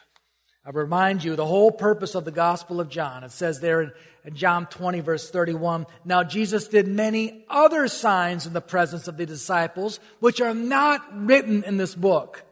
I 0.65 0.71
remind 0.71 1.25
you 1.25 1.37
the 1.37 1.47
whole 1.47 1.73
purpose 1.73 2.15
of 2.15 2.25
the 2.25 2.31
Gospel 2.31 2.81
of 2.81 2.91
John. 2.91 3.25
It 3.25 3.33
says 3.33 3.61
there 3.61 3.81
in, 3.81 3.93
John 4.35 4.67
20 4.67 5.01
verse 5.01 5.31
31, 5.31 5.87
Now 6.05 6.23
Jesus 6.23 6.69
did 6.69 6.87
many 6.87 7.47
other 7.49 7.89
signs 7.89 8.47
in 8.47 8.53
the 8.53 8.61
presence 8.61 9.09
of 9.09 9.17
the 9.17 9.25
disciples, 9.25 9.99
which 10.19 10.41
are 10.43 10.53
not 10.53 11.03
written 11.15 11.65
in 11.65 11.79
this 11.79 11.95
book. 11.95 12.45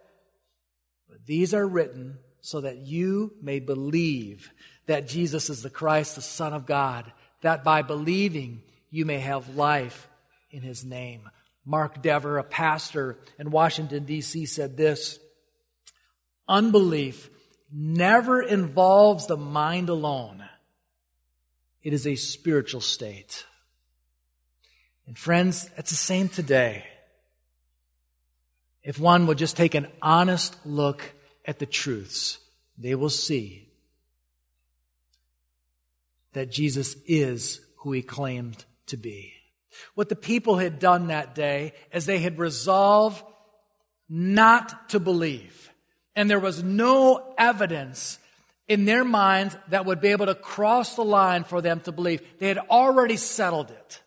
But 1.08 1.26
these 1.26 1.52
are 1.52 1.66
written 1.66 2.18
so 2.48 2.62
that 2.62 2.78
you 2.78 3.34
may 3.42 3.60
believe 3.60 4.50
that 4.86 5.06
Jesus 5.06 5.50
is 5.50 5.62
the 5.62 5.68
Christ, 5.68 6.14
the 6.14 6.22
Son 6.22 6.54
of 6.54 6.64
God, 6.64 7.12
that 7.42 7.62
by 7.62 7.82
believing 7.82 8.62
you 8.90 9.04
may 9.04 9.18
have 9.18 9.54
life 9.54 10.08
in 10.50 10.62
his 10.62 10.82
name. 10.82 11.28
Mark 11.66 12.00
Dever, 12.00 12.38
a 12.38 12.42
pastor 12.42 13.18
in 13.38 13.50
Washington, 13.50 14.06
D.C., 14.06 14.46
said 14.46 14.78
this 14.78 15.18
Unbelief 16.48 17.28
never 17.70 18.40
involves 18.40 19.26
the 19.26 19.36
mind 19.36 19.90
alone, 19.90 20.42
it 21.82 21.92
is 21.92 22.06
a 22.06 22.14
spiritual 22.14 22.80
state. 22.80 23.44
And 25.06 25.18
friends, 25.18 25.68
it's 25.76 25.90
the 25.90 25.96
same 25.96 26.30
today. 26.30 26.86
If 28.82 28.98
one 28.98 29.26
would 29.26 29.36
just 29.36 29.58
take 29.58 29.74
an 29.74 29.88
honest 30.00 30.56
look 30.64 31.12
at 31.48 31.58
the 31.58 31.66
truths, 31.66 32.38
they 32.76 32.94
will 32.94 33.10
see 33.10 33.66
that 36.34 36.52
Jesus 36.52 36.94
is 37.06 37.60
who 37.78 37.92
he 37.92 38.02
claimed 38.02 38.66
to 38.86 38.98
be. 38.98 39.32
What 39.94 40.10
the 40.10 40.14
people 40.14 40.58
had 40.58 40.78
done 40.78 41.06
that 41.06 41.34
day 41.34 41.72
is 41.90 42.04
they 42.04 42.18
had 42.18 42.38
resolved 42.38 43.24
not 44.10 44.90
to 44.90 45.00
believe. 45.00 45.70
And 46.14 46.28
there 46.28 46.38
was 46.38 46.62
no 46.62 47.34
evidence 47.38 48.18
in 48.66 48.84
their 48.84 49.04
minds 49.04 49.56
that 49.68 49.86
would 49.86 50.02
be 50.02 50.08
able 50.08 50.26
to 50.26 50.34
cross 50.34 50.96
the 50.96 51.04
line 51.04 51.44
for 51.44 51.62
them 51.62 51.80
to 51.80 51.92
believe. 51.92 52.20
They 52.38 52.48
had 52.48 52.58
already 52.58 53.16
settled 53.16 53.70
it. 53.70 54.02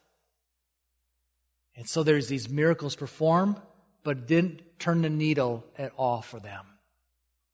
And 1.75 1.89
so 1.89 2.03
there's 2.03 2.27
these 2.27 2.49
miracles 2.49 2.95
performed, 2.95 3.59
but 4.03 4.27
didn't 4.27 4.61
turn 4.77 5.01
the 5.01 5.09
needle 5.09 5.65
at 5.75 5.91
all 5.97 6.21
for 6.21 6.39
them. 6.39 6.65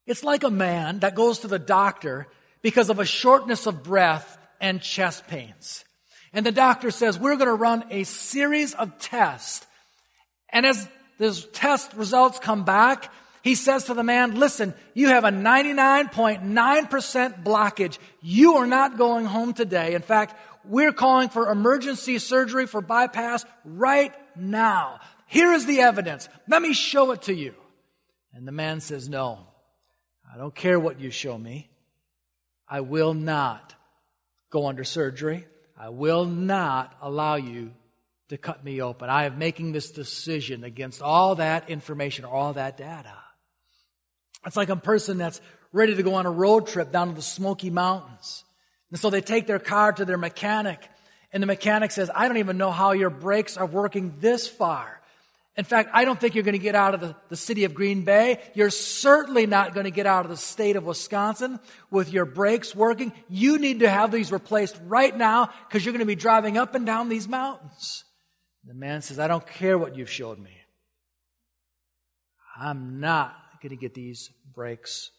It's 0.08 0.24
like 0.24 0.44
a 0.44 0.50
man 0.50 1.00
that 1.00 1.16
goes 1.16 1.40
to 1.40 1.48
the 1.48 1.60
doctor 1.60 2.28
because 2.62 2.90
of 2.90 3.00
a 3.00 3.06
shortness 3.06 3.68
of 3.68 3.84
breath 3.84 4.38
and 4.60 4.82
chest 4.82 5.28
pains. 5.28 5.86
And 6.34 6.46
the 6.46 6.52
doctor 6.52 6.92
says, 6.92 7.20
we're 7.20 7.36
going 7.36 7.48
to 7.48 7.54
run 7.54 7.86
a 7.90 8.04
series 8.04 8.74
of 8.74 8.98
tests. 9.00 9.66
And 10.50 10.66
as 10.66 10.88
those 11.20 11.46
test 11.48 11.94
results 11.94 12.40
come 12.40 12.64
back, 12.64 13.12
he 13.44 13.56
says 13.56 13.86
to 13.86 13.94
the 13.94 14.04
man, 14.04 14.36
listen, 14.36 14.74
you 14.94 15.08
have 15.10 15.24
a 15.24 15.30
99.9% 15.30 17.44
blockage. 17.44 17.98
You 18.22 18.56
are 18.56 18.68
not 18.68 18.98
going 18.98 19.26
home 19.26 19.54
today. 19.54 19.94
In 19.94 20.02
fact, 20.02 20.36
we're 20.66 20.92
calling 20.92 21.30
for 21.30 21.50
emergency 21.50 22.20
surgery 22.20 22.68
for 22.68 22.82
bypass 22.82 23.46
right 23.64 24.14
now. 24.36 25.00
Here 25.28 25.54
is 25.54 25.66
the 25.66 25.80
evidence. 25.82 26.28
Let 26.48 26.62
me 26.62 26.74
show 26.74 27.12
it 27.12 27.22
to 27.24 27.34
you. 27.34 27.54
And 28.34 28.48
the 28.48 28.52
man 28.52 28.82
says, 28.82 29.10
No, 29.10 29.48
I 30.32 30.38
don't 30.38 30.54
care 30.54 30.80
what 30.80 31.00
you 31.00 31.10
show 31.10 31.38
me. 31.38 31.70
I 32.68 32.82
will 32.82 33.14
not 33.14 33.74
go 34.50 34.68
under 34.68 34.84
surgery. 34.84 35.46
I 35.78 35.90
will 35.90 36.26
not 36.26 36.96
allow 37.02 37.36
you 37.36 37.72
to 38.30 38.38
cut 38.38 38.64
me 38.64 38.82
open. 38.82 39.10
I 39.10 39.26
am 39.26 39.38
making 39.38 39.72
this 39.72 39.92
decision 39.92 40.64
against 40.64 41.02
all 41.02 41.36
that 41.36 41.70
information, 41.70 42.26
or 42.26 42.34
all 42.34 42.54
that 42.54 42.78
data. 42.78 43.14
It's 44.46 44.58
like 44.58 44.70
a 44.70 44.76
person 44.76 45.18
that's 45.18 45.40
ready 45.72 45.96
to 45.96 46.04
go 46.04 46.16
on 46.16 46.26
a 46.26 46.32
road 46.32 46.68
trip 46.68 46.92
down 46.92 47.10
to 47.10 47.14
the 47.14 47.22
Smoky 47.22 47.70
Mountains. 47.70 48.44
And 48.92 49.00
so 49.00 49.10
they 49.10 49.22
take 49.22 49.48
their 49.48 49.60
car 49.60 49.94
to 49.94 50.06
their 50.06 50.18
mechanic, 50.18 50.80
and 51.32 51.42
the 51.42 51.48
mechanic 51.48 51.92
says, 51.92 52.10
I 52.14 52.28
don't 52.28 52.38
even 52.38 52.58
know 52.58 52.72
how 52.72 52.92
your 52.92 53.10
brakes 53.10 53.58
are 53.58 53.66
working 53.66 54.16
this 54.20 54.48
far. 54.48 54.97
In 55.58 55.66
fact, 55.66 55.90
I 55.92 56.06
don't 56.06 56.20
think 56.20 56.36
you're 56.36 56.44
going 56.44 56.54
to 56.54 56.60
get 56.60 56.76
out 56.76 56.94
of 56.94 57.02
the, 57.02 57.16
the 57.30 57.36
city 57.36 57.64
of 57.64 57.74
Green 57.74 58.04
Bay. 58.04 58.40
You're 58.54 58.70
certainly 58.70 59.48
not 59.48 59.74
going 59.74 59.86
to 59.86 59.92
get 59.92 60.06
out 60.06 60.24
of 60.24 60.30
the 60.30 60.38
state 60.38 60.76
of 60.76 60.86
Wisconsin 60.86 61.60
with 61.90 62.14
your 62.14 62.26
brakes 62.26 62.76
working. 62.76 63.12
You 63.28 63.58
need 63.58 63.80
to 63.80 63.90
have 63.90 64.12
these 64.12 64.32
replaced 64.32 64.80
right 64.86 65.16
now 65.16 65.50
because 65.68 65.84
you're 65.84 65.94
going 65.94 66.00
to 66.00 66.06
be 66.06 66.16
driving 66.16 66.58
up 66.58 66.76
and 66.76 66.86
down 66.86 67.10
these 67.10 67.28
mountains. 67.28 68.04
The 68.66 68.76
man 68.76 69.02
says, 69.02 69.18
I 69.18 69.28
don't 69.28 69.48
care 69.48 69.80
what 69.80 69.96
you've 69.96 70.12
showed 70.12 70.38
me. 70.38 70.52
I'm 72.60 73.00
not 73.00 73.36
going 73.62 73.72
to 73.72 73.82
get 73.82 73.96
these 73.96 74.30
brakes 74.54 75.10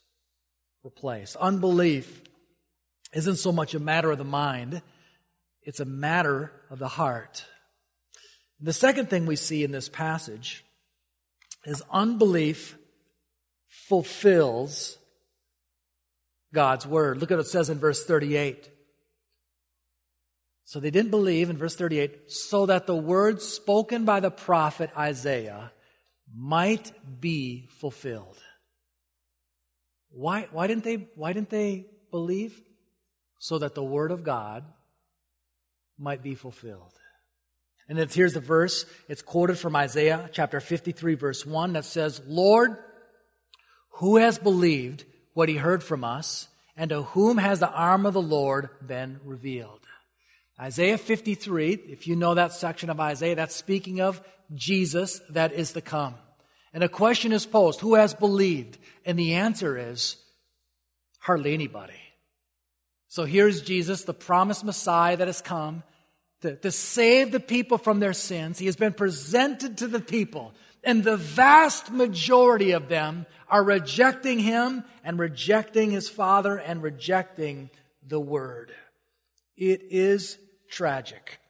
replaced. 0.84 1.34
Unbelief 1.36 2.22
isn't 3.12 3.36
so 3.36 3.50
much 3.50 3.74
a 3.74 3.80
matter 3.80 4.12
of 4.12 4.18
the 4.18 4.24
mind, 4.24 4.82
it's 5.62 5.80
a 5.80 5.84
matter 5.84 6.52
of 6.70 6.78
the 6.78 6.88
heart. 6.88 7.44
The 8.60 8.72
second 8.72 9.08
thing 9.08 9.26
we 9.26 9.36
see 9.36 9.62
in 9.62 9.70
this 9.70 9.88
passage 9.88 10.64
is 11.64 11.82
unbelief 11.90 12.76
fulfills 13.68 14.98
God's 16.52 16.86
word. 16.86 17.18
Look 17.18 17.30
at 17.30 17.36
what 17.36 17.46
it 17.46 17.50
says 17.50 17.70
in 17.70 17.78
verse 17.78 18.04
38. 18.04 18.70
So 20.64 20.80
they 20.80 20.90
didn't 20.90 21.10
believe 21.10 21.48
in 21.48 21.56
verse 21.56 21.76
38, 21.76 22.30
so 22.30 22.66
that 22.66 22.86
the 22.86 22.96
words 22.96 23.44
spoken 23.44 24.04
by 24.04 24.20
the 24.20 24.30
prophet 24.30 24.90
Isaiah 24.96 25.72
might 26.34 26.92
be 27.20 27.68
fulfilled. 27.80 28.36
Why, 30.10 30.48
why, 30.52 30.66
didn't 30.66 30.84
they, 30.84 31.08
why 31.14 31.32
didn't 31.32 31.50
they 31.50 31.86
believe? 32.10 32.60
So 33.38 33.58
that 33.58 33.74
the 33.74 33.84
word 33.84 34.10
of 34.10 34.24
God 34.24 34.64
might 35.98 36.22
be 36.22 36.34
fulfilled. 36.34 36.97
And 37.88 37.98
it's, 37.98 38.14
here's 38.14 38.34
the 38.34 38.40
verse. 38.40 38.84
It's 39.08 39.22
quoted 39.22 39.58
from 39.58 39.74
Isaiah 39.74 40.28
chapter 40.32 40.60
53 40.60 41.14
verse 41.14 41.46
1 41.46 41.72
that 41.72 41.84
says, 41.84 42.20
Lord, 42.26 42.76
who 43.92 44.18
has 44.18 44.38
believed 44.38 45.04
what 45.32 45.48
he 45.48 45.56
heard 45.56 45.82
from 45.82 46.04
us 46.04 46.48
and 46.76 46.90
to 46.90 47.02
whom 47.02 47.38
has 47.38 47.60
the 47.60 47.70
arm 47.70 48.04
of 48.06 48.14
the 48.14 48.22
Lord 48.22 48.68
been 48.86 49.20
revealed? 49.24 49.80
Isaiah 50.60 50.98
53, 50.98 51.72
if 51.88 52.06
you 52.06 52.16
know 52.16 52.34
that 52.34 52.52
section 52.52 52.90
of 52.90 53.00
Isaiah, 53.00 53.36
that's 53.36 53.54
speaking 53.54 54.00
of 54.00 54.20
Jesus 54.54 55.20
that 55.30 55.52
is 55.52 55.72
to 55.72 55.80
come. 55.80 56.14
And 56.74 56.84
a 56.84 56.88
question 56.88 57.32
is 57.32 57.46
posed, 57.46 57.80
who 57.80 57.94
has 57.94 58.12
believed? 58.12 58.76
And 59.04 59.18
the 59.18 59.34
answer 59.34 59.78
is 59.78 60.16
hardly 61.20 61.54
anybody. 61.54 61.94
So 63.06 63.24
here's 63.24 63.62
Jesus, 63.62 64.04
the 64.04 64.12
promised 64.12 64.64
Messiah 64.64 65.16
that 65.16 65.28
has 65.28 65.40
come 65.40 65.82
to, 66.42 66.56
to 66.56 66.70
save 66.70 67.32
the 67.32 67.40
people 67.40 67.78
from 67.78 68.00
their 68.00 68.12
sins. 68.12 68.58
He 68.58 68.66
has 68.66 68.76
been 68.76 68.92
presented 68.92 69.78
to 69.78 69.88
the 69.88 70.00
people, 70.00 70.52
and 70.84 71.02
the 71.02 71.16
vast 71.16 71.90
majority 71.90 72.72
of 72.72 72.88
them 72.88 73.26
are 73.48 73.64
rejecting 73.64 74.38
him 74.38 74.84
and 75.02 75.18
rejecting 75.18 75.90
his 75.90 76.08
Father 76.08 76.56
and 76.56 76.82
rejecting 76.82 77.70
the 78.06 78.20
Word. 78.20 78.72
It 79.56 79.82
is 79.90 80.38
tragic. 80.70 81.40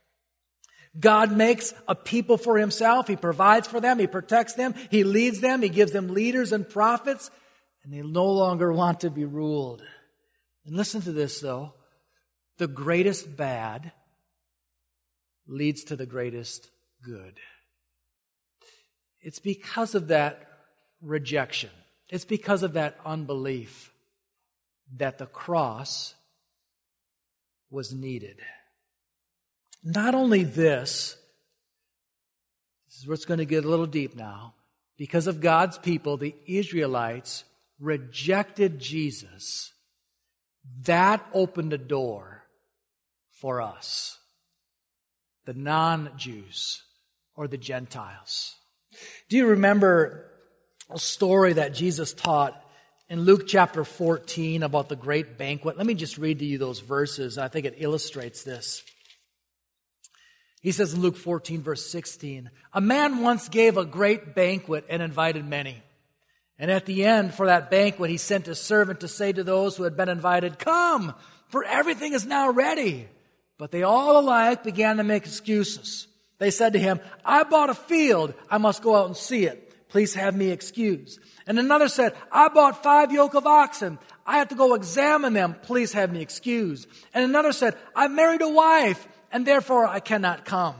God 0.99 1.37
makes 1.37 1.75
a 1.87 1.95
people 1.95 2.39
for 2.39 2.59
himself. 2.59 3.07
He 3.07 3.17
provides 3.17 3.69
for 3.69 3.81
them. 3.81 3.99
He 3.99 4.07
protects 4.07 4.55
them. 4.55 4.75
He 4.91 5.05
leads 5.05 5.41
them. 5.41 5.63
He 5.63 5.69
gives 5.69 5.93
them 5.93 6.09
leaders 6.09 6.53
and 6.53 6.69
prophets. 6.69 7.31
And 7.85 7.93
they 7.93 8.03
no 8.03 8.27
longer 8.27 8.73
want 8.73 9.01
to 9.01 9.11
be 9.11 9.25
ruled. 9.25 9.83
And 10.65 10.77
listen 10.77 11.03
to 11.03 11.13
this 11.13 11.41
though. 11.41 11.75
The 12.57 12.67
greatest 12.67 13.37
bad 13.37 13.93
leads 15.49 15.83
to 15.85 15.97
the 15.97 16.07
greatest 16.07 16.71
good. 17.03 17.39
It's 19.21 19.39
because 19.39 19.95
of 19.95 20.09
that 20.09 20.47
rejection, 21.03 21.71
it's 22.09 22.25
because 22.25 22.63
of 22.63 22.75
that 22.75 22.99
unbelief 23.05 23.93
that 24.97 25.19
the 25.19 25.27
cross 25.27 26.15
was 27.71 27.93
needed. 27.93 28.39
Not 29.85 30.15
only 30.15 30.45
this, 30.45 31.17
this 32.87 32.99
is 32.99 33.07
where 33.07 33.15
it's 33.15 33.27
going 33.27 33.39
to 33.39 33.45
get 33.45 33.65
a 33.65 33.69
little 33.69 33.87
deep 33.87 34.17
now. 34.17 34.55
Because 34.97 35.27
of 35.27 35.41
God's 35.41 35.79
people, 35.79 36.17
the 36.17 36.35
Israelites 36.47 37.45
rejected 37.79 38.81
Jesus. 38.81 39.73
That 40.83 41.25
opened 41.33 41.73
a 41.73 41.79
door 41.79 42.45
for 43.31 43.61
us 43.61 44.18
the 45.49 45.55
non 45.55 46.11
Jews, 46.19 46.83
or 47.35 47.49
the 47.49 47.57
Gentiles. 47.57 48.55
Do 49.31 49.39
you 49.39 49.47
remember 49.47 50.27
a 50.91 50.99
story 50.99 51.55
that 51.55 51.73
Jesus 51.73 52.13
taught 52.13 52.63
in 53.09 53.23
Luke 53.23 53.47
chapter 53.47 53.83
14 53.83 54.63
about 54.63 54.91
the 54.91 54.95
great 54.95 55.39
banquet? 55.39 55.79
Let 55.79 55.87
me 55.87 55.95
just 55.95 56.19
read 56.19 56.41
to 56.41 56.45
you 56.45 56.59
those 56.59 56.81
verses. 56.81 57.39
I 57.39 57.49
think 57.49 57.65
it 57.65 57.77
illustrates 57.79 58.43
this. 58.43 58.83
He 60.61 60.71
says 60.71 60.93
in 60.93 61.01
Luke 61.01 61.17
14, 61.17 61.63
verse 61.63 61.91
16, 61.91 62.51
A 62.75 62.83
man 62.83 63.23
once 63.23 63.49
gave 63.49 63.79
a 63.79 63.87
great 63.87 64.35
banquet 64.35 64.85
and 64.91 65.01
invited 65.01 65.47
many. 65.47 65.83
And 66.59 66.71
at 66.71 66.85
the 66.85 67.07
end, 67.07 67.33
for 67.33 67.47
that 67.47 67.71
banquet, 67.71 68.11
he 68.11 68.19
sent 68.19 68.49
a 68.49 68.55
servant 68.55 69.01
to 69.01 69.09
say 69.09 69.33
to 69.33 69.45
those 69.45 69.79
who 69.79 69.85
had 69.85 69.97
been 69.97 70.11
invited, 70.11 70.59
Come, 70.59 71.15
for 71.49 71.65
everything 71.65 72.13
is 72.13 72.27
now 72.27 72.51
ready. 72.51 73.09
But 73.59 73.73
they 73.73 73.83
all 73.83 74.19
alike 74.19 74.63
began 74.63 74.97
to 74.99 75.05
make 75.05 75.27
excuses. 75.27 76.07
They 76.39 76.51
said 76.51 76.73
to 76.75 76.79
him, 76.79 77.01
I 77.25 77.43
bought 77.43 77.71
a 77.71 77.75
field. 77.75 78.33
I 78.49 78.59
must 78.59 78.83
go 78.83 78.95
out 78.95 79.07
and 79.07 79.17
see 79.17 79.45
it. 79.45 79.65
Please 79.89 80.15
have 80.15 80.37
me 80.37 80.51
excused. 80.51 81.19
And 81.47 81.59
another 81.59 81.89
said, 81.89 82.15
I 82.31 82.49
bought 82.49 82.83
five 82.83 83.11
yoke 83.11 83.35
of 83.35 83.47
oxen. 83.47 83.99
I 84.25 84.39
have 84.39 84.49
to 84.49 84.55
go 84.55 84.75
examine 84.75 85.33
them. 85.33 85.57
Please 85.63 85.95
have 85.95 86.13
me 86.13 86.21
excused. 86.21 86.87
And 87.15 87.25
another 87.25 87.53
said, 87.53 87.75
I 87.97 88.09
married 88.09 88.43
a 88.43 88.49
wife 88.49 89.09
and 89.33 89.47
therefore 89.47 89.87
I 89.87 90.01
cannot 90.01 90.45
come. 90.45 90.77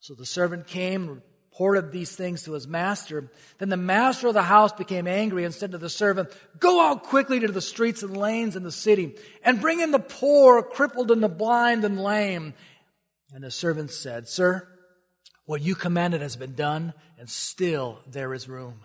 So 0.00 0.14
the 0.14 0.26
servant 0.26 0.66
came, 0.66 1.22
reported 1.54 1.92
these 1.92 2.16
things 2.16 2.42
to 2.42 2.52
his 2.52 2.66
master. 2.66 3.30
Then 3.58 3.68
the 3.68 3.76
master 3.76 4.26
of 4.26 4.34
the 4.34 4.42
house 4.42 4.72
became 4.72 5.06
angry 5.06 5.44
and 5.44 5.54
said 5.54 5.70
to 5.70 5.78
the 5.78 5.88
servant, 5.88 6.30
Go 6.58 6.84
out 6.84 7.04
quickly 7.04 7.38
to 7.40 7.46
the 7.48 7.60
streets 7.60 8.02
and 8.02 8.16
lanes 8.16 8.56
in 8.56 8.64
the 8.64 8.72
city 8.72 9.14
and 9.44 9.60
bring 9.60 9.80
in 9.80 9.92
the 9.92 10.00
poor, 10.00 10.62
crippled 10.64 11.12
and 11.12 11.22
the 11.22 11.28
blind 11.28 11.84
and 11.84 12.02
lame. 12.02 12.54
And 13.32 13.44
the 13.44 13.52
servant 13.52 13.92
said, 13.92 14.26
Sir, 14.28 14.66
what 15.44 15.62
you 15.62 15.76
commanded 15.76 16.22
has 16.22 16.34
been 16.34 16.56
done, 16.56 16.92
and 17.20 17.30
still 17.30 18.00
there 18.10 18.34
is 18.34 18.48
room. 18.48 18.80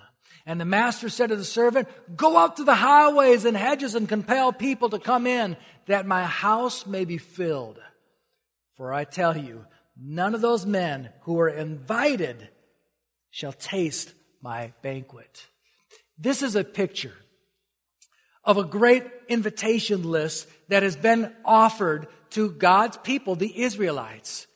And 0.45 0.61
the 0.61 0.65
master 0.65 1.09
said 1.09 1.29
to 1.29 1.35
the 1.35 1.45
servant, 1.45 1.87
Go 2.15 2.37
out 2.37 2.57
to 2.57 2.63
the 2.63 2.75
highways 2.75 3.45
and 3.45 3.57
hedges 3.57 3.95
and 3.95 4.07
compel 4.07 4.53
people 4.53 4.89
to 4.89 4.99
come 4.99 5.25
in, 5.25 5.57
that 5.87 6.05
my 6.05 6.23
house 6.23 6.85
may 6.85 7.03
be 7.03 7.17
filled. 7.17 7.79
For 8.75 8.93
I 8.93 9.05
tell 9.05 9.35
you, 9.35 9.65
none 9.99 10.35
of 10.35 10.41
those 10.41 10.67
men 10.67 11.09
who 11.21 11.39
are 11.39 11.49
invited 11.49 12.49
shall 13.31 13.53
taste 13.53 14.13
my 14.41 14.73
banquet. 14.81 15.47
This 16.17 16.41
is 16.41 16.55
a 16.55 16.63
picture 16.63 17.13
of 18.43 18.57
a 18.57 18.63
great 18.63 19.03
invitation 19.27 20.03
list 20.03 20.47
that 20.69 20.83
has 20.83 20.95
been 20.95 21.33
offered 21.45 22.07
to 22.31 22.51
God's 22.51 22.97
people, 22.97 23.35
the 23.35 23.61
Israelites. 23.61 24.47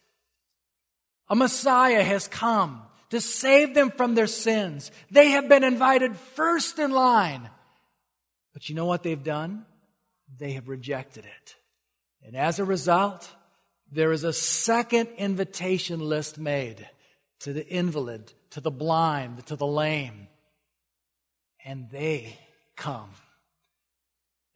A 1.30 1.36
Messiah 1.36 2.04
has 2.04 2.28
come 2.28 2.82
to 3.10 3.22
save 3.22 3.76
them 3.76 3.92
from 3.92 4.16
their 4.16 4.28
sins. 4.28 4.92
They 5.12 5.30
have 5.32 5.48
been 5.48 5.64
invited 5.64 6.16
first 6.16 6.80
in 6.80 6.92
line. 6.92 7.50
But 8.54 8.70
you 8.70 8.76
know 8.76 8.86
what 8.86 9.04
they've 9.04 9.24
done? 9.24 9.66
They 10.38 10.54
have 10.54 10.68
rejected 10.68 11.26
it. 11.26 11.56
And 12.26 12.36
as 12.36 12.60
a 12.60 12.66
result, 12.66 13.30
there 13.92 14.12
is 14.12 14.24
a 14.24 14.34
second 14.34 15.10
invitation 15.18 16.00
list 16.00 16.38
made 16.38 16.88
to 17.44 17.52
the 17.52 17.68
invalid, 17.68 18.32
to 18.52 18.62
the 18.62 18.72
blind, 18.72 19.46
to 19.46 19.58
the 19.58 19.68
lame. 19.68 20.28
And 21.66 21.90
they 21.92 22.38
come. 22.78 23.10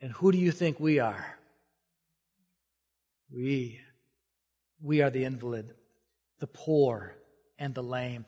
And 0.01 0.11
who 0.11 0.31
do 0.31 0.37
you 0.37 0.51
think 0.51 0.79
we 0.79 0.99
are? 0.99 1.37
We 3.33 3.79
We 4.81 5.01
are 5.01 5.09
the 5.09 5.25
invalid, 5.25 5.73
the 6.39 6.47
poor, 6.47 7.15
and 7.59 7.75
the 7.75 7.83
lame. 7.83 8.25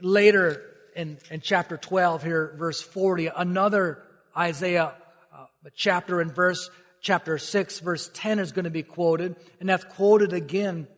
Later 0.00 0.60
in, 0.96 1.18
in 1.30 1.40
chapter 1.40 1.76
12, 1.76 2.24
here, 2.24 2.54
verse 2.58 2.82
40, 2.82 3.28
another 3.36 4.02
Isaiah 4.36 4.94
uh, 5.32 5.46
chapter 5.76 6.20
and 6.20 6.34
verse, 6.34 6.70
chapter 7.02 7.38
6, 7.38 7.78
verse 7.80 8.10
10 8.14 8.40
is 8.40 8.50
going 8.50 8.64
to 8.64 8.70
be 8.70 8.82
quoted, 8.82 9.36
and 9.60 9.68
that's 9.68 9.84
quoted 9.84 10.32
again 10.32 10.88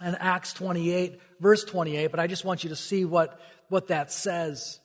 in 0.00 0.14
Acts 0.16 0.52
28, 0.54 1.20
verse 1.40 1.64
28, 1.64 2.10
but 2.10 2.20
I 2.20 2.26
just 2.26 2.44
want 2.44 2.64
you 2.64 2.70
to 2.70 2.76
see 2.76 3.04
what, 3.04 3.40
what 3.68 3.88
that 3.88 4.10
says. 4.12 4.80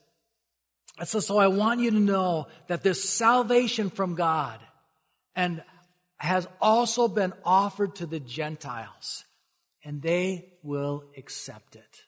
So, 1.04 1.20
so 1.20 1.38
I 1.38 1.48
want 1.48 1.80
you 1.80 1.90
to 1.90 2.00
know 2.00 2.48
that 2.68 2.82
this 2.82 3.08
salvation 3.08 3.90
from 3.90 4.14
God 4.14 4.60
and 5.34 5.62
has 6.18 6.48
also 6.60 7.08
been 7.08 7.34
offered 7.44 7.96
to 7.96 8.06
the 8.06 8.20
Gentiles, 8.20 9.24
and 9.84 10.00
they 10.00 10.52
will 10.62 11.04
accept 11.16 11.76
it. 11.76 12.02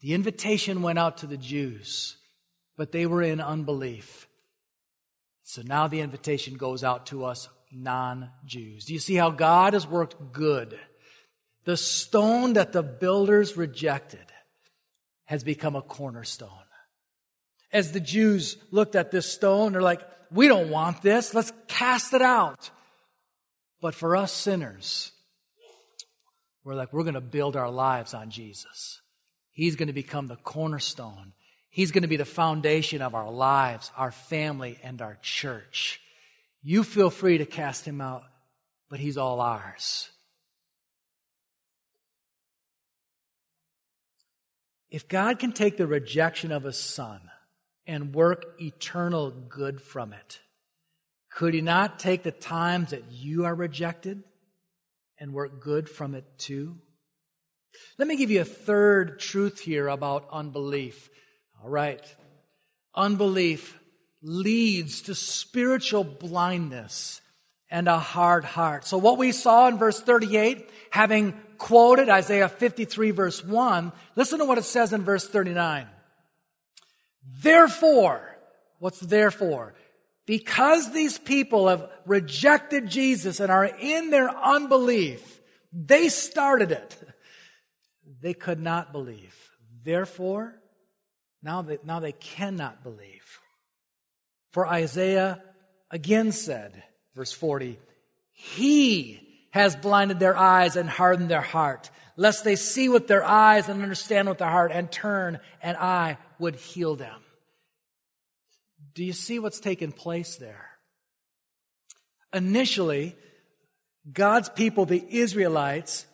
The 0.00 0.12
invitation 0.12 0.82
went 0.82 0.98
out 0.98 1.18
to 1.18 1.26
the 1.26 1.38
Jews, 1.38 2.16
but 2.76 2.92
they 2.92 3.06
were 3.06 3.22
in 3.22 3.40
unbelief. 3.40 4.28
So 5.42 5.62
now 5.64 5.88
the 5.88 6.00
invitation 6.00 6.56
goes 6.56 6.84
out 6.84 7.06
to 7.06 7.24
us 7.24 7.48
non 7.72 8.30
Jews. 8.44 8.84
Do 8.84 8.92
you 8.92 8.98
see 8.98 9.14
how 9.14 9.30
God 9.30 9.72
has 9.72 9.86
worked 9.86 10.32
good? 10.32 10.78
The 11.66 11.76
stone 11.76 12.54
that 12.54 12.72
the 12.72 12.82
builders 12.82 13.56
rejected 13.56 14.24
has 15.24 15.44
become 15.44 15.76
a 15.76 15.82
cornerstone. 15.82 16.48
As 17.72 17.90
the 17.92 18.00
Jews 18.00 18.56
looked 18.70 18.94
at 18.94 19.10
this 19.10 19.30
stone, 19.30 19.72
they're 19.72 19.82
like, 19.82 20.00
we 20.30 20.46
don't 20.46 20.70
want 20.70 21.02
this. 21.02 21.34
Let's 21.34 21.52
cast 21.66 22.14
it 22.14 22.22
out. 22.22 22.70
But 23.80 23.94
for 23.94 24.16
us 24.16 24.32
sinners, 24.32 25.10
we're 26.64 26.74
like, 26.74 26.92
we're 26.92 27.02
going 27.02 27.14
to 27.14 27.20
build 27.20 27.56
our 27.56 27.70
lives 27.70 28.14
on 28.14 28.30
Jesus. 28.30 29.00
He's 29.50 29.74
going 29.74 29.88
to 29.88 29.92
become 29.92 30.28
the 30.28 30.36
cornerstone. 30.36 31.32
He's 31.68 31.90
going 31.90 32.02
to 32.02 32.08
be 32.08 32.16
the 32.16 32.24
foundation 32.24 33.02
of 33.02 33.14
our 33.14 33.30
lives, 33.30 33.90
our 33.96 34.12
family, 34.12 34.78
and 34.84 35.02
our 35.02 35.18
church. 35.20 36.00
You 36.62 36.84
feel 36.84 37.10
free 37.10 37.38
to 37.38 37.46
cast 37.46 37.84
him 37.84 38.00
out, 38.00 38.22
but 38.88 39.00
he's 39.00 39.18
all 39.18 39.40
ours. 39.40 40.10
If 44.96 45.08
God 45.08 45.38
can 45.38 45.52
take 45.52 45.76
the 45.76 45.86
rejection 45.86 46.50
of 46.50 46.62
his 46.62 46.78
son 46.78 47.20
and 47.86 48.14
work 48.14 48.58
eternal 48.58 49.30
good 49.30 49.82
from 49.82 50.14
it, 50.14 50.40
could 51.30 51.52
he 51.52 51.60
not 51.60 51.98
take 51.98 52.22
the 52.22 52.32
times 52.32 52.92
that 52.92 53.04
you 53.10 53.44
are 53.44 53.54
rejected 53.54 54.22
and 55.18 55.34
work 55.34 55.60
good 55.60 55.90
from 55.90 56.14
it 56.14 56.24
too? 56.38 56.78
Let 57.98 58.08
me 58.08 58.16
give 58.16 58.30
you 58.30 58.40
a 58.40 58.46
third 58.46 59.20
truth 59.20 59.60
here 59.60 59.86
about 59.86 60.28
unbelief. 60.32 61.10
All 61.62 61.68
right. 61.68 62.02
Unbelief 62.94 63.78
leads 64.22 65.02
to 65.02 65.14
spiritual 65.14 66.04
blindness 66.04 67.20
and 67.68 67.86
a 67.86 67.98
hard 67.98 68.44
heart. 68.44 68.86
So 68.86 68.96
what 68.96 69.18
we 69.18 69.32
saw 69.32 69.68
in 69.68 69.76
verse 69.76 70.00
38, 70.00 70.70
having 70.88 71.38
quoted 71.58 72.08
Isaiah 72.08 72.48
53 72.48 73.10
verse 73.10 73.44
1, 73.44 73.92
listen 74.14 74.38
to 74.38 74.44
what 74.44 74.58
it 74.58 74.64
says 74.64 74.92
in 74.92 75.02
verse 75.02 75.26
39. 75.28 75.86
Therefore, 77.42 78.36
what's 78.78 79.00
therefore? 79.00 79.74
Because 80.26 80.92
these 80.92 81.18
people 81.18 81.68
have 81.68 81.88
rejected 82.04 82.88
Jesus 82.88 83.40
and 83.40 83.50
are 83.50 83.64
in 83.64 84.10
their 84.10 84.28
unbelief, 84.28 85.40
they 85.72 86.08
started 86.08 86.72
it. 86.72 86.96
They 88.20 88.34
could 88.34 88.60
not 88.60 88.92
believe. 88.92 89.34
Therefore, 89.84 90.54
now 91.42 91.62
they, 91.62 91.78
now 91.84 92.00
they 92.00 92.12
cannot 92.12 92.82
believe. 92.82 93.38
For 94.50 94.66
Isaiah 94.66 95.42
again 95.90 96.32
said, 96.32 96.82
verse 97.14 97.32
40, 97.32 97.78
He 98.32 99.25
has 99.56 99.74
blinded 99.74 100.20
their 100.20 100.36
eyes 100.36 100.76
and 100.76 100.88
hardened 100.88 101.30
their 101.30 101.40
heart, 101.40 101.90
lest 102.16 102.44
they 102.44 102.56
see 102.56 102.88
with 102.88 103.08
their 103.08 103.24
eyes 103.24 103.68
and 103.68 103.82
understand 103.82 104.28
with 104.28 104.38
their 104.38 104.50
heart 104.50 104.70
and 104.72 104.90
turn, 104.90 105.40
and 105.62 105.76
I 105.76 106.18
would 106.38 106.56
heal 106.56 106.96
them. 106.96 107.20
Do 108.94 109.04
you 109.04 109.12
see 109.12 109.38
what's 109.38 109.60
taken 109.60 109.92
place 109.92 110.36
there? 110.36 110.70
Initially, 112.32 113.16
God's 114.12 114.48
people, 114.48 114.86
the 114.86 115.04
Israelites, 115.08 116.06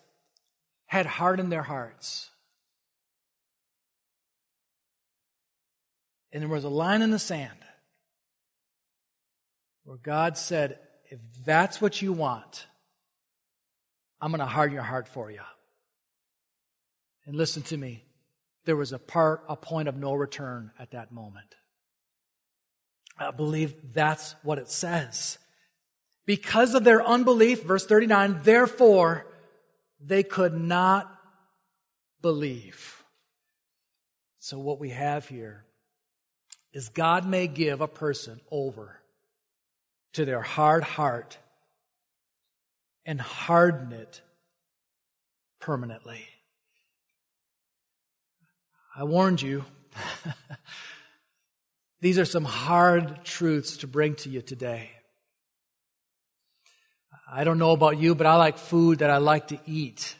had 0.86 1.06
hardened 1.06 1.52
their 1.52 1.62
hearts. 1.62 2.30
And 6.32 6.42
there 6.42 6.48
was 6.48 6.64
a 6.64 6.70
line 6.70 7.02
in 7.02 7.10
the 7.10 7.18
sand 7.18 7.58
where 9.84 9.98
God 9.98 10.38
said, 10.38 10.78
If 11.10 11.20
that's 11.44 11.80
what 11.80 12.00
you 12.00 12.12
want, 12.12 12.66
I'm 14.22 14.30
going 14.30 14.38
to 14.38 14.46
harden 14.46 14.72
your 14.72 14.84
heart 14.84 15.08
for 15.08 15.32
you. 15.32 15.40
And 17.26 17.34
listen 17.34 17.62
to 17.64 17.76
me, 17.76 18.04
there 18.64 18.76
was 18.76 18.92
a 18.92 18.98
part, 18.98 19.42
a 19.48 19.56
point 19.56 19.88
of 19.88 19.96
no 19.96 20.14
return 20.14 20.70
at 20.78 20.92
that 20.92 21.10
moment. 21.10 21.56
I 23.18 23.32
believe 23.32 23.74
that's 23.92 24.36
what 24.44 24.58
it 24.58 24.68
says. 24.68 25.38
Because 26.24 26.74
of 26.74 26.84
their 26.84 27.04
unbelief, 27.04 27.64
verse 27.64 27.84
39, 27.84 28.40
therefore, 28.44 29.26
they 30.00 30.22
could 30.22 30.54
not 30.54 31.12
believe. 32.20 33.02
So 34.38 34.58
what 34.60 34.78
we 34.78 34.90
have 34.90 35.28
here 35.28 35.64
is 36.72 36.88
God 36.88 37.26
may 37.26 37.48
give 37.48 37.80
a 37.80 37.88
person 37.88 38.40
over 38.52 39.00
to 40.12 40.24
their 40.24 40.42
hard 40.42 40.84
heart 40.84 41.38
and 43.04 43.20
harden 43.20 43.92
it 43.92 44.20
permanently. 45.60 46.26
I 48.94 49.04
warned 49.04 49.40
you. 49.40 49.64
These 52.00 52.18
are 52.18 52.24
some 52.24 52.44
hard 52.44 53.24
truths 53.24 53.78
to 53.78 53.86
bring 53.86 54.16
to 54.16 54.28
you 54.28 54.42
today. 54.42 54.90
I 57.30 57.44
don't 57.44 57.58
know 57.58 57.72
about 57.72 57.98
you, 57.98 58.14
but 58.14 58.26
I 58.26 58.36
like 58.36 58.58
food 58.58 58.98
that 58.98 59.08
I 59.08 59.16
like 59.16 59.48
to 59.48 59.58
eat. 59.64 60.16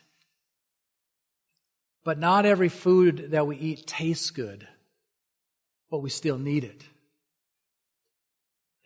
But 2.05 2.19
not 2.19 2.47
every 2.47 2.71
food 2.71 3.33
that 3.33 3.47
we 3.47 3.57
eat 3.57 3.87
tastes 3.87 4.31
good, 4.31 4.67
but 5.91 5.99
we 5.99 6.09
still 6.09 6.39
need 6.39 6.65
it. 6.65 6.83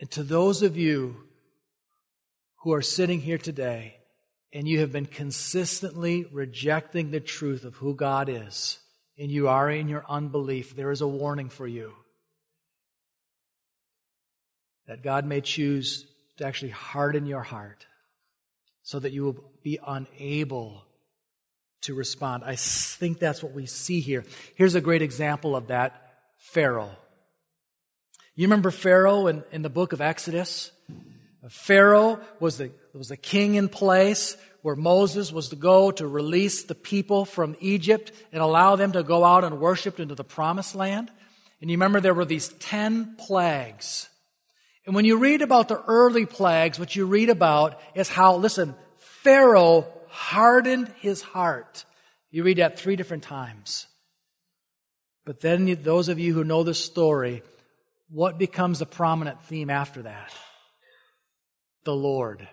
And 0.00 0.10
to 0.10 0.22
those 0.22 0.62
of 0.62 0.76
you 0.76 1.25
who 2.66 2.72
are 2.72 2.82
sitting 2.82 3.20
here 3.20 3.38
today 3.38 3.96
and 4.52 4.66
you 4.66 4.80
have 4.80 4.90
been 4.90 5.06
consistently 5.06 6.26
rejecting 6.32 7.12
the 7.12 7.20
truth 7.20 7.62
of 7.62 7.76
who 7.76 7.94
God 7.94 8.28
is, 8.28 8.80
and 9.16 9.30
you 9.30 9.46
are 9.46 9.70
in 9.70 9.86
your 9.86 10.04
unbelief, 10.08 10.74
there 10.74 10.90
is 10.90 11.00
a 11.00 11.06
warning 11.06 11.48
for 11.48 11.68
you 11.68 11.92
that 14.88 15.00
God 15.00 15.24
may 15.24 15.40
choose 15.40 16.06
to 16.38 16.44
actually 16.44 16.72
harden 16.72 17.24
your 17.24 17.44
heart 17.44 17.86
so 18.82 18.98
that 18.98 19.12
you 19.12 19.22
will 19.22 19.44
be 19.62 19.78
unable 19.86 20.82
to 21.82 21.94
respond. 21.94 22.42
I 22.44 22.56
think 22.56 23.20
that's 23.20 23.44
what 23.44 23.52
we 23.52 23.66
see 23.66 24.00
here. 24.00 24.24
Here's 24.56 24.74
a 24.74 24.80
great 24.80 25.02
example 25.02 25.54
of 25.54 25.68
that 25.68 26.14
Pharaoh. 26.38 26.96
You 28.34 28.48
remember 28.48 28.72
Pharaoh 28.72 29.28
in, 29.28 29.44
in 29.52 29.62
the 29.62 29.70
book 29.70 29.92
of 29.92 30.00
Exodus? 30.00 30.72
Pharaoh 31.52 32.20
was 32.40 32.58
the, 32.58 32.70
was 32.92 33.08
the 33.08 33.16
king 33.16 33.54
in 33.54 33.68
place 33.68 34.36
where 34.62 34.76
Moses 34.76 35.32
was 35.32 35.50
to 35.50 35.56
go 35.56 35.90
to 35.92 36.06
release 36.06 36.64
the 36.64 36.74
people 36.74 37.24
from 37.24 37.56
Egypt 37.60 38.12
and 38.32 38.42
allow 38.42 38.76
them 38.76 38.92
to 38.92 39.02
go 39.02 39.24
out 39.24 39.44
and 39.44 39.60
worship 39.60 40.00
into 40.00 40.14
the 40.14 40.24
promised 40.24 40.74
land. 40.74 41.10
And 41.60 41.70
you 41.70 41.76
remember 41.76 42.00
there 42.00 42.14
were 42.14 42.24
these 42.24 42.48
ten 42.48 43.16
plagues 43.16 44.08
and 44.86 44.94
when 44.94 45.04
you 45.04 45.18
read 45.18 45.42
about 45.42 45.66
the 45.66 45.82
early 45.82 46.26
plagues, 46.26 46.78
what 46.78 46.94
you 46.94 47.06
read 47.06 47.28
about 47.28 47.80
is 47.96 48.08
how, 48.08 48.36
listen, 48.36 48.74
Pharaoh 48.98 49.86
hardened 50.08 50.88
his 51.00 51.22
heart. 51.22 51.84
You 52.30 52.44
read 52.44 52.58
that 52.58 52.78
three 52.78 52.94
different 52.94 53.24
times. 53.24 53.88
But 55.24 55.40
then, 55.40 55.82
those 55.82 56.08
of 56.08 56.20
you 56.20 56.32
who 56.34 56.44
know 56.44 56.62
the 56.62 56.72
story, 56.72 57.42
what 58.08 58.38
becomes 58.38 58.78
the 58.78 58.86
prominent 58.86 59.42
theme 59.42 59.70
after 59.70 60.02
that? 60.02 60.32
The 61.86 61.94
Lord 61.94 62.48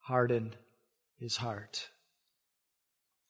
hardened 0.00 0.56
his 1.18 1.36
heart. 1.36 1.90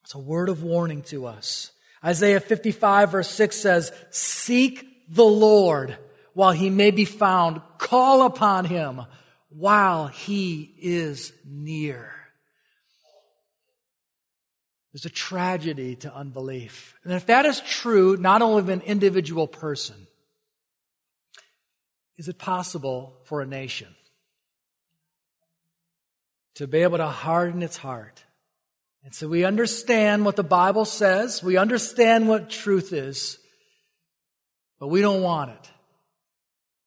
It's 0.04 0.14
a 0.14 0.18
word 0.20 0.48
of 0.48 0.62
warning 0.62 1.02
to 1.06 1.26
us. 1.26 1.72
Isaiah 2.04 2.38
55 2.38 3.10
verse 3.10 3.28
6 3.28 3.56
says, 3.56 3.92
Seek 4.10 4.86
the 5.08 5.24
Lord 5.24 5.98
while 6.34 6.52
he 6.52 6.70
may 6.70 6.92
be 6.92 7.04
found. 7.04 7.62
Call 7.78 8.22
upon 8.22 8.64
him 8.64 9.02
while 9.48 10.06
he 10.06 10.72
is 10.80 11.32
near. 11.44 12.12
There's 14.92 15.04
a 15.04 15.10
tragedy 15.10 15.96
to 15.96 16.14
unbelief. 16.14 16.94
And 17.02 17.12
if 17.12 17.26
that 17.26 17.44
is 17.44 17.60
true, 17.60 18.16
not 18.16 18.40
only 18.40 18.60
of 18.60 18.68
an 18.68 18.82
individual 18.82 19.48
person, 19.48 20.06
is 22.18 22.28
it 22.28 22.38
possible 22.38 23.18
for 23.24 23.40
a 23.40 23.46
nation 23.46 23.88
to 26.54 26.66
be 26.66 26.78
able 26.78 26.98
to 26.98 27.06
harden 27.06 27.62
its 27.62 27.76
heart? 27.76 28.24
And 29.04 29.14
so 29.14 29.28
we 29.28 29.44
understand 29.44 30.24
what 30.24 30.36
the 30.36 30.44
Bible 30.44 30.84
says, 30.84 31.42
we 31.42 31.56
understand 31.56 32.28
what 32.28 32.50
truth 32.50 32.92
is, 32.92 33.38
but 34.78 34.88
we 34.88 35.00
don't 35.00 35.22
want 35.22 35.50
it. 35.50 35.70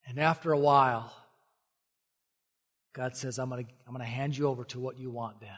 And 0.07 0.19
after 0.19 0.51
a 0.51 0.59
while, 0.59 1.11
God 2.93 3.17
says, 3.17 3.37
I'm 3.37 3.49
going 3.49 3.65
to, 3.65 3.71
I'm 3.87 3.97
to 3.97 4.03
hand 4.03 4.37
you 4.37 4.47
over 4.47 4.63
to 4.65 4.79
what 4.79 4.97
you 4.97 5.11
want 5.11 5.41
then. 5.41 5.49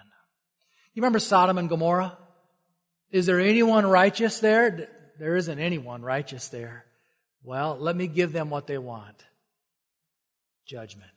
You 0.94 1.02
remember 1.02 1.20
Sodom 1.20 1.60
and 1.60 1.70
Gomorrah? 1.70 2.18
Is 3.12 3.28
there 3.28 3.40
anyone 3.40 3.86
righteous 3.86 4.40
there? 4.40 4.90
There 5.20 5.36
isn't 5.36 5.60
anyone 5.60 6.02
righteous 6.02 6.48
there. 6.48 6.86
Well, 7.44 7.78
let 7.80 7.96
me 7.96 8.08
give 8.08 8.34
them 8.34 8.50
what 8.50 8.66
they 8.66 8.80
want 8.80 9.24
judgment. 10.66 11.08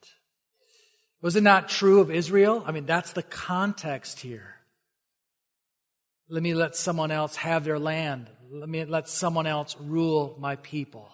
Was 1.22 1.37
it 1.37 1.42
not 1.42 1.68
true 1.68 2.00
of 2.00 2.11
Israel? 2.11 2.62
I 2.66 2.72
mean, 2.72 2.87
that's 2.87 3.12
the 3.12 3.22
context 3.22 4.20
here. 4.20 4.56
Let 6.28 6.42
me 6.42 6.54
let 6.54 6.76
someone 6.76 7.11
else 7.11 7.37
have 7.37 7.64
their 7.64 7.78
land. 7.78 8.28
Let 8.50 8.68
me 8.68 8.85
let 8.85 9.09
someone 9.09 9.46
else 9.46 9.76
rule 9.80 10.37
my 10.38 10.56
people. 10.56 11.11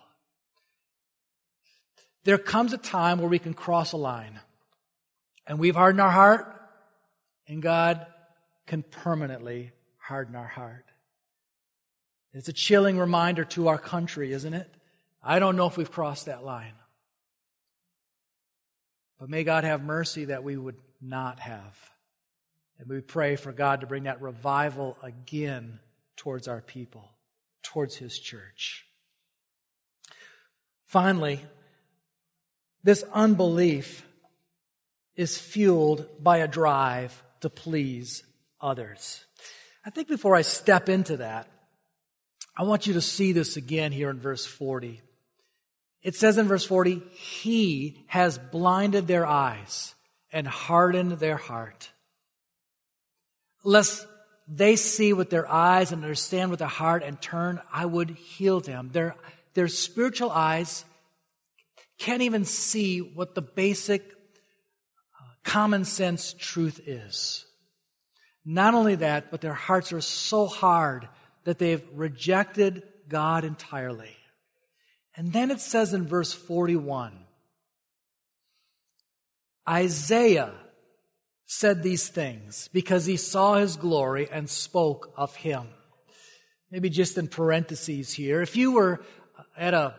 There 2.25 2.38
comes 2.38 2.73
a 2.73 2.79
time 2.79 3.19
where 3.19 3.29
we 3.29 3.38
can 3.38 3.55
cross 3.55 3.92
a 3.92 3.97
line 3.97 4.40
and 5.47 5.59
we've 5.59 5.77
hardened 5.77 6.01
our 6.01 6.11
heart 6.11 6.53
and 7.49 7.62
God 7.62 8.07
can 8.66 8.83
permanently 8.83 9.73
harden 9.99 10.35
our 10.35 10.47
heart. 10.47 10.85
It's 12.33 12.49
a 12.49 12.53
chilling 12.53 12.99
reminder 12.99 13.45
to 13.45 13.69
our 13.69 13.79
country, 13.79 14.33
isn't 14.33 14.55
it? 14.55 14.69
I 15.23 15.38
don't 15.38 15.57
know 15.57 15.66
if 15.66 15.77
we've 15.77 15.90
crossed 15.90 16.27
that 16.27 16.45
line. 16.45 16.75
But 19.18 19.31
may 19.31 19.44
God 19.44 19.64
have 19.64 19.83
mercy 19.83 20.26
that 20.26 20.44
we 20.44 20.57
would 20.57 20.76
not 21.00 21.40
have. 21.40 21.76
And 22.79 22.88
we 22.88 23.00
pray 23.00 23.37
for 23.37 23.52
God 23.52 23.81
to 23.81 23.87
bring 23.87 24.05
that 24.05 24.20
revival 24.20 24.96
again 25.02 25.81
towards 26.16 26.48
our 26.48 26.61
people, 26.61 27.11
towards 27.62 27.96
His 27.96 28.18
church. 28.18 28.87
Finally, 30.85 31.40
this 32.85 33.05
unbelief 33.12 34.07
is 35.16 35.38
fueled 35.38 36.07
by 36.22 36.38
a 36.38 36.48
drive 36.48 37.22
to 37.40 37.50
please 37.50 38.22
others. 38.61 39.24
I 39.85 39.90
think 39.90 40.09
before 40.09 40.37
I 40.37 40.42
step 40.42 40.88
into 40.88 41.18
that, 41.18 41.48
I 42.57 42.62
want 42.64 42.87
you 42.87 42.94
to 42.94 43.00
see 43.00 43.33
this 43.33 43.57
again 43.57 43.92
here 43.92 44.11
in 44.11 44.18
verse 44.18 44.46
40. 44.46 45.00
It 46.07 46.14
says 46.14 46.38
in 46.38 46.47
verse 46.47 46.64
40, 46.64 47.03
He 47.14 48.05
has 48.07 48.38
blinded 48.38 49.09
their 49.09 49.27
eyes 49.27 49.97
and 50.31 50.47
hardened 50.47 51.11
their 51.19 51.37
heart. 51.37 51.90
Lest 53.64 54.07
they 54.47 54.77
see 54.77 55.12
with 55.12 55.31
their 55.31 55.51
eyes 55.51 55.90
and 55.90 56.05
understand 56.05 56.53
with 56.53 56.61
their 56.61 56.69
heart 56.69 57.03
and 57.03 57.21
turn, 57.21 57.61
I 57.73 57.87
would 57.87 58.11
heal 58.11 58.61
them. 58.61 58.90
Their, 58.92 59.16
their 59.55 59.66
spiritual 59.66 60.31
eyes 60.31 60.85
can't 61.99 62.23
even 62.23 62.45
see 62.45 63.01
what 63.01 63.35
the 63.35 63.42
basic 63.42 64.03
uh, 64.05 65.25
common 65.42 65.85
sense 65.85 66.37
truth 66.38 66.87
is. 66.87 67.47
Not 68.45 68.75
only 68.75 68.95
that, 68.95 69.33
but 69.33 69.40
their 69.40 69.55
hearts 69.55 69.92
are 69.92 70.01
so 70.01 70.47
hard 70.47 71.09
that 71.42 71.59
they've 71.59 71.83
rejected 71.92 72.85
God 73.09 73.45
entirely. 73.45 74.15
And 75.16 75.33
then 75.33 75.50
it 75.50 75.61
says 75.61 75.94
in 75.94 76.07
verse 76.07 76.33
41 76.33 77.12
Isaiah 79.68 80.52
said 81.46 81.83
these 81.83 82.09
things 82.09 82.68
because 82.72 83.07
he 83.07 83.16
saw 83.16 83.55
his 83.55 83.76
glory 83.76 84.29
and 84.31 84.48
spoke 84.48 85.12
of 85.16 85.35
him. 85.37 85.66
Maybe 86.70 86.90
just 86.90 87.16
in 87.18 87.29
parentheses 87.29 88.12
here. 88.12 88.42
If 88.42 88.57
you 88.57 88.72
were 88.72 89.00
at 89.57 89.74
a 89.74 89.94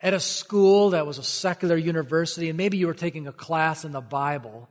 at 0.00 0.14
a 0.14 0.20
school 0.20 0.90
that 0.90 1.06
was 1.06 1.18
a 1.18 1.22
secular 1.22 1.76
university 1.76 2.48
and 2.48 2.56
maybe 2.56 2.76
you 2.76 2.86
were 2.86 2.94
taking 2.94 3.26
a 3.26 3.32
class 3.32 3.84
in 3.84 3.92
the 3.92 4.00
Bible, 4.00 4.68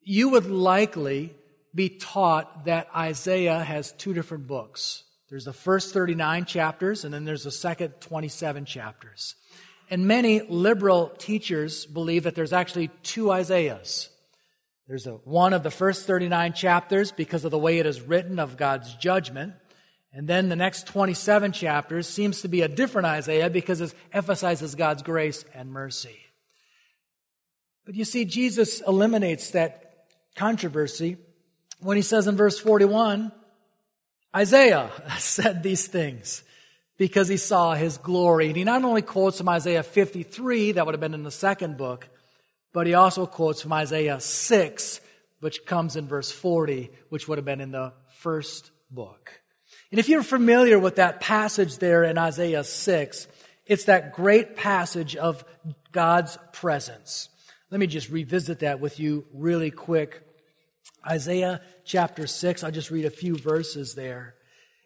you 0.00 0.30
would 0.30 0.46
likely 0.46 1.34
be 1.74 1.88
taught 1.88 2.66
that 2.66 2.88
Isaiah 2.94 3.62
has 3.62 3.92
two 3.92 4.12
different 4.12 4.46
books. 4.46 5.04
There's 5.32 5.46
the 5.46 5.54
first 5.54 5.94
39 5.94 6.44
chapters, 6.44 7.06
and 7.06 7.14
then 7.14 7.24
there's 7.24 7.44
the 7.44 7.50
second 7.50 7.94
27 8.00 8.66
chapters. 8.66 9.34
And 9.88 10.06
many 10.06 10.42
liberal 10.42 11.08
teachers 11.16 11.86
believe 11.86 12.24
that 12.24 12.34
there's 12.34 12.52
actually 12.52 12.88
two 13.02 13.32
Isaiahs. 13.32 14.10
There's 14.86 15.06
a, 15.06 15.12
one 15.12 15.54
of 15.54 15.62
the 15.62 15.70
first 15.70 16.06
39 16.06 16.52
chapters 16.52 17.12
because 17.12 17.46
of 17.46 17.50
the 17.50 17.56
way 17.56 17.78
it 17.78 17.86
is 17.86 18.02
written 18.02 18.38
of 18.38 18.58
God's 18.58 18.94
judgment. 18.96 19.54
And 20.12 20.28
then 20.28 20.50
the 20.50 20.54
next 20.54 20.86
27 20.88 21.52
chapters 21.52 22.06
seems 22.06 22.42
to 22.42 22.48
be 22.48 22.60
a 22.60 22.68
different 22.68 23.06
Isaiah 23.06 23.48
because 23.48 23.80
it 23.80 23.94
emphasizes 24.12 24.74
God's 24.74 25.02
grace 25.02 25.46
and 25.54 25.72
mercy. 25.72 26.18
But 27.86 27.94
you 27.94 28.04
see, 28.04 28.26
Jesus 28.26 28.82
eliminates 28.82 29.52
that 29.52 30.08
controversy 30.36 31.16
when 31.80 31.96
he 31.96 32.02
says 32.02 32.26
in 32.26 32.36
verse 32.36 32.58
41, 32.58 33.32
Isaiah 34.34 34.90
said 35.18 35.62
these 35.62 35.86
things 35.86 36.42
because 36.96 37.28
he 37.28 37.36
saw 37.36 37.74
his 37.74 37.98
glory. 37.98 38.48
And 38.48 38.56
he 38.56 38.64
not 38.64 38.84
only 38.84 39.02
quotes 39.02 39.38
from 39.38 39.48
Isaiah 39.48 39.82
53, 39.82 40.72
that 40.72 40.86
would 40.86 40.94
have 40.94 41.00
been 41.00 41.14
in 41.14 41.24
the 41.24 41.30
second 41.30 41.76
book, 41.76 42.08
but 42.72 42.86
he 42.86 42.94
also 42.94 43.26
quotes 43.26 43.62
from 43.62 43.72
Isaiah 43.72 44.20
6, 44.20 45.00
which 45.40 45.66
comes 45.66 45.96
in 45.96 46.06
verse 46.06 46.30
40, 46.30 46.90
which 47.08 47.28
would 47.28 47.38
have 47.38 47.44
been 47.44 47.60
in 47.60 47.72
the 47.72 47.92
first 48.18 48.70
book. 48.90 49.40
And 49.90 49.98
if 49.98 50.08
you're 50.08 50.22
familiar 50.22 50.78
with 50.78 50.96
that 50.96 51.20
passage 51.20 51.78
there 51.78 52.04
in 52.04 52.16
Isaiah 52.16 52.64
6, 52.64 53.28
it's 53.66 53.84
that 53.84 54.14
great 54.14 54.56
passage 54.56 55.16
of 55.16 55.44
God's 55.92 56.38
presence. 56.52 57.28
Let 57.70 57.80
me 57.80 57.86
just 57.86 58.10
revisit 58.10 58.60
that 58.60 58.80
with 58.80 58.98
you 59.00 59.26
really 59.32 59.70
quick 59.70 60.22
Isaiah 61.06 61.60
chapter 61.84 62.26
6, 62.26 62.62
I'll 62.62 62.70
just 62.70 62.90
read 62.90 63.04
a 63.04 63.10
few 63.10 63.36
verses 63.36 63.94
there. 63.94 64.34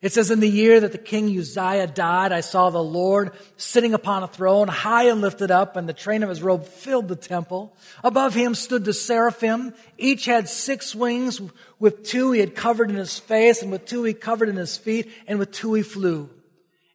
It 0.02 0.12
says, 0.12 0.30
In 0.30 0.40
the 0.40 0.48
year 0.48 0.80
that 0.80 0.92
the 0.92 0.98
king 0.98 1.36
Uzziah 1.36 1.86
died, 1.86 2.30
I 2.30 2.40
saw 2.40 2.70
the 2.70 2.82
Lord 2.82 3.32
sitting 3.56 3.94
upon 3.94 4.22
a 4.22 4.28
throne, 4.28 4.68
high 4.68 5.08
and 5.08 5.20
lifted 5.20 5.50
up, 5.50 5.76
and 5.76 5.88
the 5.88 5.94
train 5.94 6.22
of 6.22 6.28
his 6.28 6.42
robe 6.42 6.66
filled 6.66 7.08
the 7.08 7.16
temple. 7.16 7.74
Above 8.04 8.34
him 8.34 8.54
stood 8.54 8.84
the 8.84 8.92
seraphim. 8.92 9.74
Each 9.96 10.26
had 10.26 10.48
six 10.48 10.94
wings. 10.94 11.40
With 11.78 12.04
two 12.04 12.32
he 12.32 12.40
had 12.40 12.54
covered 12.54 12.90
in 12.90 12.96
his 12.96 13.18
face, 13.18 13.62
and 13.62 13.72
with 13.72 13.86
two 13.86 14.04
he 14.04 14.12
covered 14.12 14.50
in 14.50 14.56
his 14.56 14.76
feet, 14.76 15.10
and 15.26 15.38
with 15.38 15.50
two 15.50 15.72
he 15.74 15.82
flew. 15.82 16.28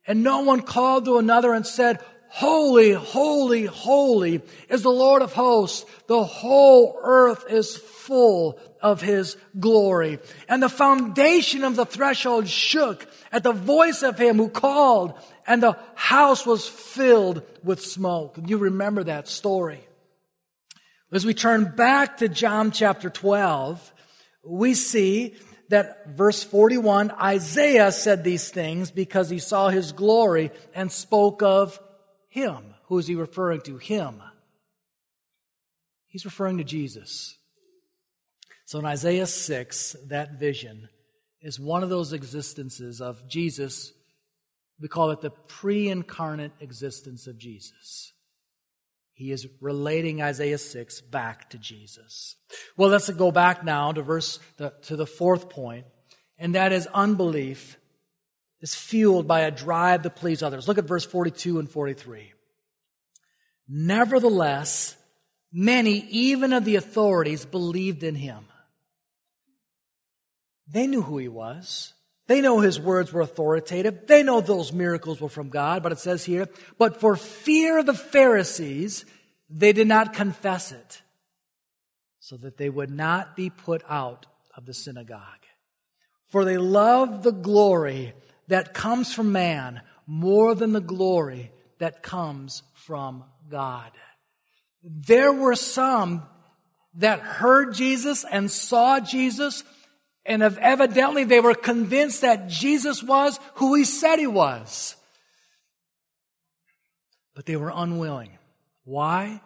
And 0.08 0.24
no 0.24 0.42
one 0.42 0.62
called 0.62 1.06
to 1.06 1.18
another 1.18 1.54
and 1.54 1.66
said, 1.66 2.00
Holy, 2.34 2.94
holy, 2.94 3.66
holy 3.66 4.42
is 4.70 4.84
the 4.84 4.90
Lord 4.90 5.22
of 5.22 5.34
hosts. 5.34 5.86
The 6.08 6.24
whole 6.24 6.98
earth 7.04 7.44
is 7.50 7.76
full 7.76 8.58
of 8.82 9.02
his 9.02 9.36
glory. 9.60 10.18
And 10.48 10.64
the 10.64 10.70
foundation 10.70 11.66
of 11.66 11.76
the 11.76 11.86
threshold 11.86 12.48
shook 12.48 13.06
at 13.34 13.44
the 13.44 13.52
voice 13.52 14.02
of 14.02 14.18
him 14.18 14.38
who 14.38 14.48
called, 14.48 15.14
and 15.46 15.62
the 15.62 15.78
house 15.94 16.46
was 16.46 16.66
filled 16.66 17.44
with 17.66 17.84
smoke. 17.84 18.38
You 18.46 18.60
remember 18.60 19.04
that 19.04 19.28
story. 19.28 19.86
As 21.12 21.26
we 21.26 21.34
turn 21.34 21.74
back 21.76 22.18
to 22.18 22.30
John 22.30 22.72
chapter 22.72 23.10
12, 23.10 23.94
we 24.46 24.74
see 24.74 25.36
that 25.68 26.16
verse 26.16 26.46
41, 26.46 27.12
Isaiah 27.12 27.92
said 27.92 28.24
these 28.24 28.50
things 28.50 28.90
because 28.90 29.30
he 29.30 29.40
saw 29.40 29.68
his 29.68 29.92
glory 29.92 30.52
and 30.74 30.90
spoke 30.90 31.44
of 31.44 31.78
him. 32.32 32.74
Who 32.86 32.98
is 32.98 33.08
he 33.08 33.16
referring 33.16 33.60
to? 33.62 33.78
Him. 33.78 34.24
He's 36.08 36.26
referring 36.26 36.58
to 36.60 36.64
Jesus. 36.64 37.38
So 38.66 38.80
in 38.80 38.86
Isaiah 38.86 39.28
6, 39.28 39.98
that 40.08 40.40
vision 40.40 40.88
is 41.42 41.60
one 41.60 41.84
of 41.84 41.90
those 41.90 42.14
existences 42.14 43.02
of 43.02 43.28
Jesus. 43.28 43.92
We 44.80 44.88
call 44.88 45.12
it 45.12 45.20
the 45.20 45.32
pre 45.32 45.90
incarnate 45.90 46.54
existence 46.62 47.28
of 47.28 47.38
Jesus. 47.38 48.14
He 49.12 49.34
is 49.34 49.46
relating 49.60 50.22
Isaiah 50.22 50.58
6 50.58 51.02
back 51.02 51.50
to 51.50 51.58
Jesus. 51.58 52.38
Well, 52.78 52.90
let's 52.90 53.10
go 53.10 53.30
back 53.32 53.66
now 53.66 53.92
to 53.92 54.02
verse, 54.02 54.40
to 54.84 54.96
the 54.96 55.06
fourth 55.06 55.50
point, 55.50 55.86
and 56.38 56.56
that 56.56 56.72
is 56.72 56.88
unbelief 56.94 57.78
is 58.62 58.76
fueled 58.76 59.28
by 59.28 59.42
a 59.42 59.52
drive 59.52 60.04
to 60.04 60.10
please 60.10 60.44
others. 60.44 60.68
Look 60.68 60.78
at 60.78 60.86
verse 60.86 61.06
42 61.06 61.60
and 61.60 61.70
43. 61.70 62.32
Nevertheless, 63.68 64.96
many, 65.52 66.06
even 66.10 66.54
of 66.54 66.66
the 66.66 66.76
authorities, 66.76 67.46
believed 67.46 68.04
in 68.04 68.16
him. 68.16 68.46
They 70.68 70.88
knew 70.88 71.02
who 71.02 71.18
he 71.18 71.28
was. 71.28 71.94
They 72.28 72.40
know 72.40 72.60
his 72.60 72.80
words 72.80 73.12
were 73.12 73.22
authoritative. 73.22 74.08
They 74.08 74.24
know 74.24 74.40
those 74.40 74.72
miracles 74.72 75.20
were 75.20 75.30
from 75.30 75.50
God, 75.50 75.84
but 75.84 75.92
it 75.92 76.00
says 76.00 76.24
here, 76.24 76.48
but 76.78 77.02
for 77.02 77.16
fear 77.16 77.80
of 77.80 77.86
the 77.86 77.94
Pharisees, 77.94 79.06
they 79.50 79.74
did 79.74 79.88
not 79.88 80.14
confess 80.14 80.72
it, 80.72 81.02
so 82.20 82.38
that 82.38 82.58
they 82.58 82.70
would 82.70 82.92
not 82.92 83.36
be 83.36 83.50
put 83.50 83.84
out 83.90 84.28
of 84.56 84.66
the 84.66 84.74
synagogue. 84.74 85.20
For 86.30 86.46
they 86.46 86.58
loved 86.58 87.24
the 87.24 87.34
glory 87.34 88.14
that 88.52 88.74
comes 88.74 89.14
from 89.14 89.32
man 89.32 89.82
more 90.06 90.54
than 90.56 90.74
the 90.74 90.82
glory 90.82 91.54
that 91.80 92.04
comes 92.04 92.64
from 92.74 93.24
God. 93.50 93.92
There 94.84 95.32
were 95.32 95.56
some 95.56 96.24
that 96.96 97.22
heard 97.22 97.74
Jesus 97.74 98.26
and 98.30 98.52
saw 98.52 99.00
Jesus, 99.00 99.64
and 100.26 100.44
evidently 100.44 101.24
they 101.24 101.40
were 101.40 101.56
convinced 101.56 102.22
that 102.22 102.50
Jesus 102.50 103.02
was 103.02 103.40
who 103.56 103.74
he 103.74 103.86
said 103.86 104.18
he 104.18 104.28
was. 104.28 104.98
But 107.34 107.46
they 107.46 107.56
were 107.56 107.72
unwilling. 107.74 108.38
Why? 108.84 109.42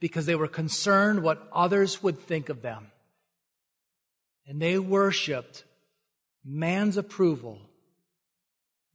Because 0.00 0.26
they 0.26 0.34
were 0.34 0.48
concerned 0.48 1.22
what 1.22 1.48
others 1.52 2.02
would 2.02 2.18
think 2.18 2.48
of 2.48 2.62
them. 2.62 2.90
And 4.44 4.60
they 4.60 4.76
worshiped 4.80 5.62
man's 6.44 6.96
approval 6.96 7.60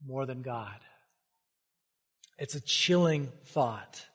more 0.06 0.26
than 0.26 0.42
God. 0.42 0.80
It's 2.38 2.56
a 2.56 2.62
chilling 2.62 3.32
thought. 3.46 4.06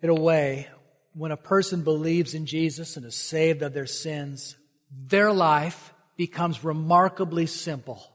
In 0.00 0.10
a 0.10 0.14
way, 0.14 0.68
when 1.14 1.32
a 1.32 1.36
person 1.36 1.82
believes 1.82 2.34
in 2.34 2.46
Jesus 2.46 2.96
and 2.96 3.04
is 3.04 3.16
saved 3.16 3.62
of 3.62 3.74
their 3.74 3.86
sins, 3.86 4.56
their 4.90 5.32
life 5.32 5.92
becomes 6.16 6.62
remarkably 6.62 7.46
simple. 7.46 8.14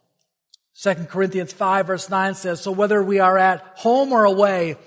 2 0.81 0.93
Corinthians 1.09 1.53
5 1.53 1.87
verse 1.87 2.09
9 2.09 2.35
says, 2.35 2.61
So 2.61 2.71
whether 2.71 3.03
we 3.03 3.19
are 3.19 3.37
at 3.37 3.61
home 3.75 4.11
or 4.11 4.23
away, 4.23 4.77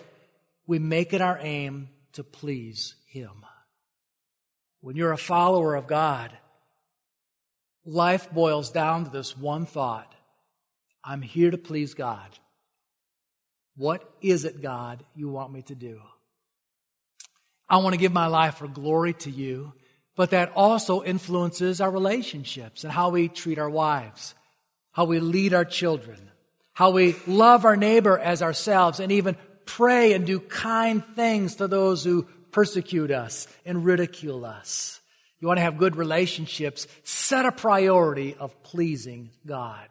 we 0.67 0.79
make 0.79 1.13
it 1.13 1.21
our 1.21 1.39
aim 1.41 1.91
to 2.15 2.25
please 2.25 2.95
Him. 3.07 3.45
When 4.81 4.97
you're 4.97 5.13
a 5.13 5.19
follower 5.19 5.75
of 5.75 5.87
God, 5.87 6.33
life 7.85 8.31
boils 8.33 8.71
down 8.71 9.05
to 9.05 9.11
this 9.11 9.37
one 9.37 9.67
thought. 9.67 10.16
I'm 11.07 11.23
here 11.23 11.53
to 11.53 11.59
please 11.59 11.95
God. 11.95 12.29
What 13.77 14.11
is 14.21 14.45
it, 14.45 14.61
God, 14.61 15.05
you 15.15 15.29
want 15.29 15.53
me 15.53 15.63
to 15.63 15.75
do? 15.77 16.01
I 17.69 17.77
want 17.77 17.95
to 17.95 18.01
give 18.01 18.13
my 18.13 18.27
life 18.27 18.57
for 18.57 18.67
glory 18.67 19.13
to 19.15 19.31
you, 19.31 19.73
but 20.17 20.31
that 20.31 20.53
also 20.57 21.05
influences 21.05 21.81
our 21.81 21.91
relationships 21.91 22.83
and 22.83 22.93
how 22.93 23.11
we 23.11 23.29
treat 23.29 23.59
our 23.59 23.71
wives, 23.71 24.35
how 24.93 25.05
we 25.05 25.21
lead 25.21 25.55
our 25.55 25.65
children, 25.65 26.19
how 26.73 26.91
we 26.91 27.15
love 27.27 27.65
our 27.65 27.77
neighbor 27.77 28.19
as 28.19 28.43
ourselves, 28.43 28.99
and 28.99 29.13
even 29.13 29.37
pray 29.65 30.13
and 30.13 30.27
do 30.27 30.41
kind 30.41 31.05
things 31.15 31.57
to 31.57 31.69
those 31.69 32.03
who 32.03 32.27
persecute 32.51 33.11
us 33.13 33.47
and 33.65 33.85
ridicule 33.85 34.45
us. 34.45 35.01
You 35.39 35.47
want 35.47 35.59
to 35.59 35.63
have 35.63 35.79
good 35.79 35.97
relationships, 35.97 36.89
set 37.05 37.47
a 37.47 37.53
priority 37.53 38.35
of 38.35 38.63
pleasing 38.63 39.31
God. 39.47 39.87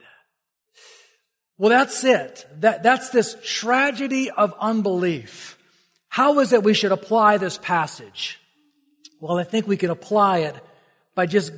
Well, 1.58 1.70
that's 1.70 2.04
it. 2.04 2.46
That, 2.60 2.84
that's 2.84 3.10
this 3.10 3.38
tragedy 3.44 4.30
of 4.30 4.54
unbelief. 4.60 5.58
How 6.10 6.40
is 6.40 6.54
it 6.54 6.64
we 6.64 6.74
should 6.74 6.92
apply 6.92 7.38
this 7.38 7.58
passage? 7.58 8.40
Well, 9.20 9.38
I 9.38 9.44
think 9.44 9.68
we 9.68 9.78
can 9.78 9.90
apply 9.90 10.40
it 10.40 10.56
by 11.14 11.26
just 11.26 11.54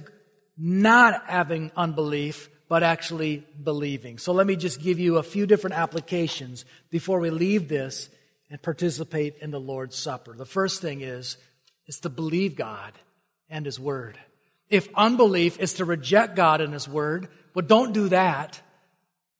not 0.57 1.25
having 1.27 1.71
unbelief, 1.75 2.49
but 2.69 2.83
actually 2.83 3.45
believing. 3.63 4.17
So 4.17 4.33
let 4.33 4.45
me 4.47 4.55
just 4.55 4.81
give 4.81 4.99
you 4.99 5.17
a 5.17 5.23
few 5.23 5.45
different 5.45 5.75
applications 5.75 6.65
before 6.89 7.19
we 7.19 7.29
leave 7.29 7.67
this 7.67 8.09
and 8.49 8.61
participate 8.61 9.37
in 9.41 9.51
the 9.51 9.59
Lord's 9.59 9.95
Supper. 9.95 10.35
The 10.35 10.45
first 10.45 10.81
thing 10.81 11.01
is, 11.01 11.37
is 11.87 11.99
to 12.01 12.09
believe 12.09 12.55
God 12.55 12.93
and 13.49 13.65
His 13.65 13.79
Word. 13.79 14.17
If 14.69 14.89
unbelief 14.95 15.59
is 15.59 15.73
to 15.73 15.85
reject 15.85 16.35
God 16.35 16.61
and 16.61 16.73
His 16.73 16.87
Word, 16.87 17.29
well, 17.53 17.65
don't 17.65 17.93
do 17.93 18.09
that. 18.09 18.61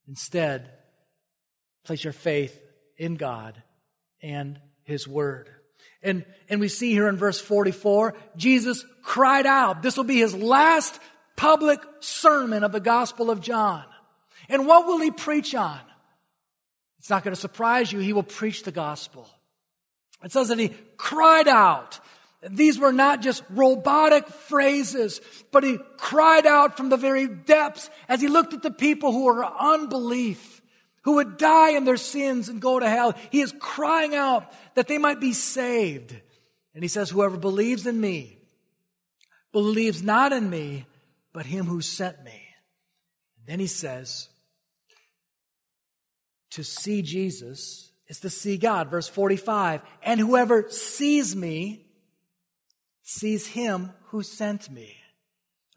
Instead, 0.07 0.69
place 1.83 2.03
your 2.03 2.13
faith 2.13 2.59
in 2.97 3.15
God 3.15 3.61
and 4.21 4.59
his 4.83 5.07
word. 5.07 5.49
And, 6.01 6.25
and 6.49 6.59
we 6.59 6.67
see 6.67 6.91
here 6.91 7.07
in 7.07 7.17
verse 7.17 7.39
44, 7.39 8.13
Jesus 8.35 8.85
cried 9.03 9.45
out. 9.45 9.81
This 9.81 9.97
will 9.97 10.03
be 10.03 10.19
his 10.19 10.35
last 10.35 10.99
public 11.35 11.79
sermon 11.99 12.63
of 12.63 12.71
the 12.71 12.79
Gospel 12.79 13.29
of 13.29 13.41
John. 13.41 13.83
And 14.49 14.67
what 14.67 14.87
will 14.87 14.99
he 14.99 15.11
preach 15.11 15.53
on? 15.55 15.79
It's 16.99 17.09
not 17.09 17.23
going 17.23 17.33
to 17.33 17.39
surprise 17.39 17.91
you. 17.91 17.99
He 17.99 18.13
will 18.13 18.23
preach 18.23 18.63
the 18.63 18.71
gospel. 18.71 19.27
It 20.23 20.31
says 20.31 20.49
that 20.49 20.59
he 20.59 20.73
cried 20.97 21.47
out. 21.47 21.99
These 22.49 22.77
were 22.77 22.93
not 22.93 23.21
just 23.21 23.43
robotic 23.49 24.27
phrases, 24.27 25.21
but 25.51 25.63
he 25.63 25.79
cried 25.97 26.45
out 26.45 26.77
from 26.77 26.89
the 26.89 26.97
very 26.97 27.27
depths 27.27 27.89
as 28.07 28.21
he 28.21 28.27
looked 28.27 28.53
at 28.53 28.61
the 28.61 28.71
people 28.71 29.11
who 29.11 29.25
were 29.25 29.43
unbelief 29.43 30.57
who 31.07 31.13
would 31.13 31.37
die 31.37 31.69
in 31.69 31.85
their 31.85 31.95
sins 31.95 32.49
and 32.49 32.61
go 32.61 32.81
to 32.81 32.89
hell. 32.89 33.13
He 33.31 33.39
is 33.39 33.55
crying 33.61 34.13
out 34.13 34.51
that 34.75 34.89
they 34.89 34.97
might 34.97 35.21
be 35.21 35.31
saved. 35.31 36.13
And 36.75 36.83
he 36.83 36.89
says, 36.89 37.09
Whoever 37.09 37.37
believes 37.37 37.87
in 37.87 38.01
me 38.01 38.39
believes 39.53 40.03
not 40.03 40.33
in 40.33 40.49
me, 40.49 40.85
but 41.31 41.45
him 41.45 41.65
who 41.65 41.79
sent 41.79 42.21
me. 42.25 42.41
And 43.37 43.47
then 43.47 43.59
he 43.61 43.67
says, 43.67 44.27
To 46.51 46.63
see 46.65 47.01
Jesus 47.01 47.89
is 48.09 48.19
to 48.19 48.29
see 48.29 48.57
God. 48.57 48.89
Verse 48.89 49.07
45 49.07 49.81
And 50.03 50.19
whoever 50.19 50.69
sees 50.69 51.33
me 51.37 51.86
sees 53.07 53.47
him 53.47 53.89
who 54.07 54.21
sent 54.21 54.69
me. 54.69 54.97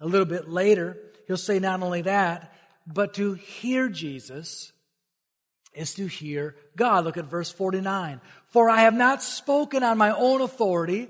A 0.01 0.07
little 0.07 0.27
bit 0.27 0.49
later, 0.49 0.97
he'll 1.29 1.37
say 1.37 1.61
not 1.61 1.81
only 1.81 2.03
that, 2.03 2.53
but 2.93 3.14
to 3.14 3.35
hear 3.35 3.88
Jesus 3.88 4.73
is 5.73 5.95
to 5.95 6.09
hear 6.09 6.57
God. 6.77 7.05
Look 7.05 7.16
at 7.16 7.27
verse 7.27 7.49
49. 7.53 8.21
For 8.49 8.69
I 8.69 8.81
have 8.81 8.95
not 8.95 9.23
spoken 9.23 9.85
on 9.85 9.97
my 9.97 10.11
own 10.11 10.40
authority, 10.40 11.07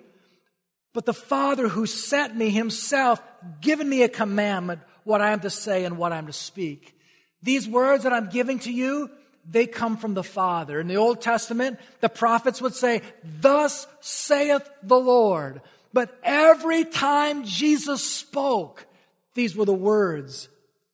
but 0.92 1.06
the 1.06 1.14
Father 1.14 1.68
who 1.68 1.86
sent 1.86 2.36
me 2.36 2.50
himself 2.50 3.22
given 3.62 3.88
me 3.88 4.02
a 4.02 4.08
commandment 4.08 4.82
what 5.04 5.22
I 5.22 5.30
am 5.30 5.40
to 5.40 5.50
say 5.50 5.86
and 5.86 5.96
what 5.96 6.12
I 6.12 6.18
am 6.18 6.26
to 6.26 6.34
speak. 6.34 6.94
These 7.42 7.66
words 7.66 8.04
that 8.04 8.12
I'm 8.12 8.28
giving 8.28 8.58
to 8.60 8.70
you, 8.70 9.08
they 9.48 9.66
come 9.66 9.96
from 9.96 10.12
the 10.12 10.22
Father. 10.22 10.78
In 10.78 10.86
the 10.86 10.96
Old 10.96 11.22
Testament, 11.22 11.78
the 12.02 12.10
prophets 12.10 12.60
would 12.60 12.74
say, 12.74 13.00
Thus 13.24 13.86
saith 14.00 14.68
the 14.82 15.00
Lord. 15.00 15.62
But 15.92 16.16
every 16.22 16.84
time 16.84 17.44
Jesus 17.44 18.02
spoke, 18.04 18.86
these 19.34 19.56
were 19.56 19.64
the 19.64 19.72
words 19.72 20.48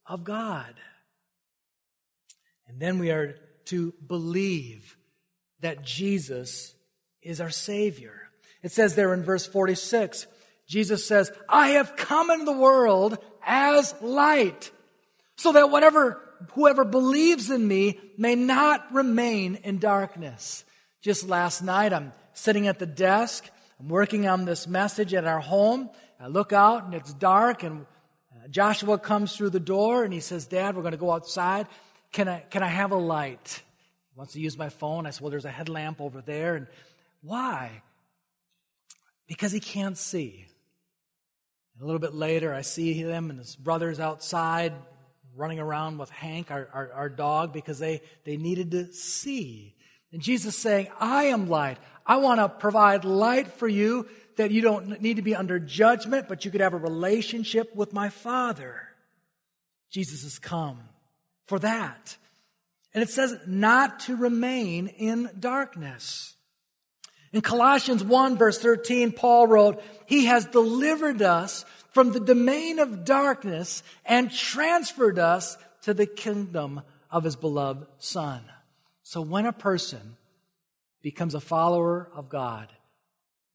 of 0.07 0.25
God. 0.25 0.75
And 2.69 2.81
then 2.81 2.99
we 2.99 3.11
are 3.11 3.37
to 3.67 3.93
believe 4.07 4.97
that 5.61 5.83
Jesus 5.85 6.75
is 7.23 7.41
our 7.41 7.51
Savior. 7.51 8.15
It 8.63 8.73
says 8.73 8.95
there 8.95 9.13
in 9.15 9.23
verse 9.23 9.47
46, 9.47 10.27
Jesus 10.67 11.07
says, 11.07 11.31
I 11.49 11.71
have 11.71 11.97
come 11.97 12.31
into 12.31 12.45
the 12.45 12.53
world 12.53 13.19
as 13.45 13.95
light, 14.01 14.71
so 15.37 15.53
that 15.53 15.71
whatever, 15.71 16.21
whoever 16.53 16.85
believes 16.85 17.51
in 17.51 17.67
me 17.67 18.01
may 18.17 18.35
not 18.35 18.93
remain 18.93 19.57
in 19.57 19.79
darkness. 19.79 20.65
Just 21.01 21.29
last 21.29 21.63
night, 21.63 21.93
I'm 21.93 22.13
sitting 22.33 22.67
at 22.67 22.79
the 22.79 22.87
desk, 22.87 23.49
I'm 23.79 23.89
working 23.89 24.27
on 24.27 24.45
this 24.45 24.67
message 24.67 25.13
at 25.13 25.27
our 25.27 25.41
home. 25.41 25.91
I 26.19 26.29
look 26.29 26.53
out 26.53 26.85
and 26.85 26.95
it's 26.95 27.13
dark 27.13 27.63
and 27.63 27.85
uh, 28.35 28.49
Joshua 28.49 28.99
comes 28.99 29.37
through 29.37 29.51
the 29.51 29.61
door 29.61 30.03
and 30.03 30.13
he 30.13 30.21
says, 30.21 30.47
Dad, 30.47 30.77
we're 30.77 30.83
going 30.83 30.93
to 30.93 30.99
go 30.99 31.13
outside. 31.13 31.67
Can 32.13 32.29
I, 32.29 32.41
can 32.41 32.63
I 32.63 32.69
have 32.69 32.93
a 32.93 32.97
light? 32.97 33.63
He 34.15 34.19
wants 34.19 34.33
to 34.33 34.41
use 34.41 34.57
my 34.57 34.71
phone. 34.71 35.07
I 35.07 35.11
said, 35.11 35.21
Well, 35.21 35.31
there's 35.31 35.45
a 35.45 35.51
headlamp 35.51 36.01
over 36.01 36.23
there. 36.23 36.57
And 36.57 36.67
why? 37.21 37.83
Because 39.27 39.53
he 39.53 39.61
can't 39.61 39.99
see. 39.99 40.47
A 41.79 41.85
little 41.85 41.99
bit 41.99 42.15
later, 42.15 42.55
I 42.55 42.63
see 42.63 42.95
him 42.95 43.29
and 43.29 43.39
his 43.39 43.55
brothers 43.55 44.01
outside 44.01 44.73
running 45.37 45.59
around 45.59 45.99
with 45.99 46.09
Hank, 46.09 46.51
our, 46.51 46.69
our, 46.73 46.93
our 46.93 47.09
dog, 47.11 47.53
because 47.53 47.79
they, 47.79 48.01
they 48.25 48.39
needed 48.39 48.71
to 48.71 48.91
see. 48.95 49.75
And 50.13 50.23
Jesus 50.23 50.57
saying, 50.57 50.89
I 51.01 51.25
am 51.25 51.49
light. 51.49 51.79
I 52.07 52.17
want 52.17 52.41
to 52.41 52.49
provide 52.49 53.05
light 53.05 53.49
for 53.49 53.69
you 53.69 54.07
that 54.37 54.51
you 54.51 54.63
don't 54.63 55.01
need 55.01 55.17
to 55.17 55.23
be 55.23 55.35
under 55.35 55.59
judgment, 55.59 56.29
but 56.29 56.45
you 56.45 56.51
could 56.51 56.61
have 56.61 56.75
a 56.75 56.79
relationship 56.79 57.75
with 57.75 57.93
my 57.93 58.09
Father. 58.09 58.81
Jesus 59.91 60.23
has 60.23 60.39
come 60.39 60.79
for 61.47 61.59
that. 61.59 62.17
And 62.95 63.03
it 63.03 63.11
says 63.11 63.37
not 63.47 64.01
to 64.01 64.17
remain 64.17 64.89
in 64.89 65.31
darkness. 65.39 66.35
In 67.33 67.41
Colossians 67.41 68.03
1 68.03 68.39
verse 68.39 68.59
13, 68.59 69.13
Paul 69.13 69.47
wrote, 69.47 69.83
He 70.07 70.27
has 70.27 70.47
delivered 70.47 71.21
us 71.23 71.65
from 71.93 72.13
the 72.13 72.21
domain 72.21 72.79
of 72.79 73.05
darkness 73.05 73.83
and 74.05 74.31
transferred 74.31 75.19
us 75.19 75.57
to 75.83 75.95
the 75.95 76.07
kingdom 76.07 76.83
of 77.11 77.25
his 77.25 77.37
beloved 77.37 77.87
Son. 77.99 78.43
So 79.09 79.21
when 79.21 79.47
a 79.47 79.53
person 79.53 80.17
becomes 81.01 81.37
a 81.37 81.41
follower 81.41 82.11
of 82.13 82.29
God, 82.29 82.67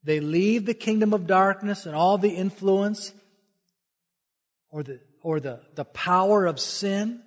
they 0.02 0.22
leave 0.22 0.66
the 0.66 0.74
kingdom 0.74 1.14
of 1.14 1.28
darkness 1.28 1.86
and 1.86 1.94
all 1.94 2.18
the 2.18 2.30
influence 2.30 3.12
or 4.70 4.82
the, 4.82 5.02
or 5.22 5.42
the, 5.42 5.60
the 5.76 5.84
power 5.84 6.46
of 6.46 6.58
sin, 6.58 7.22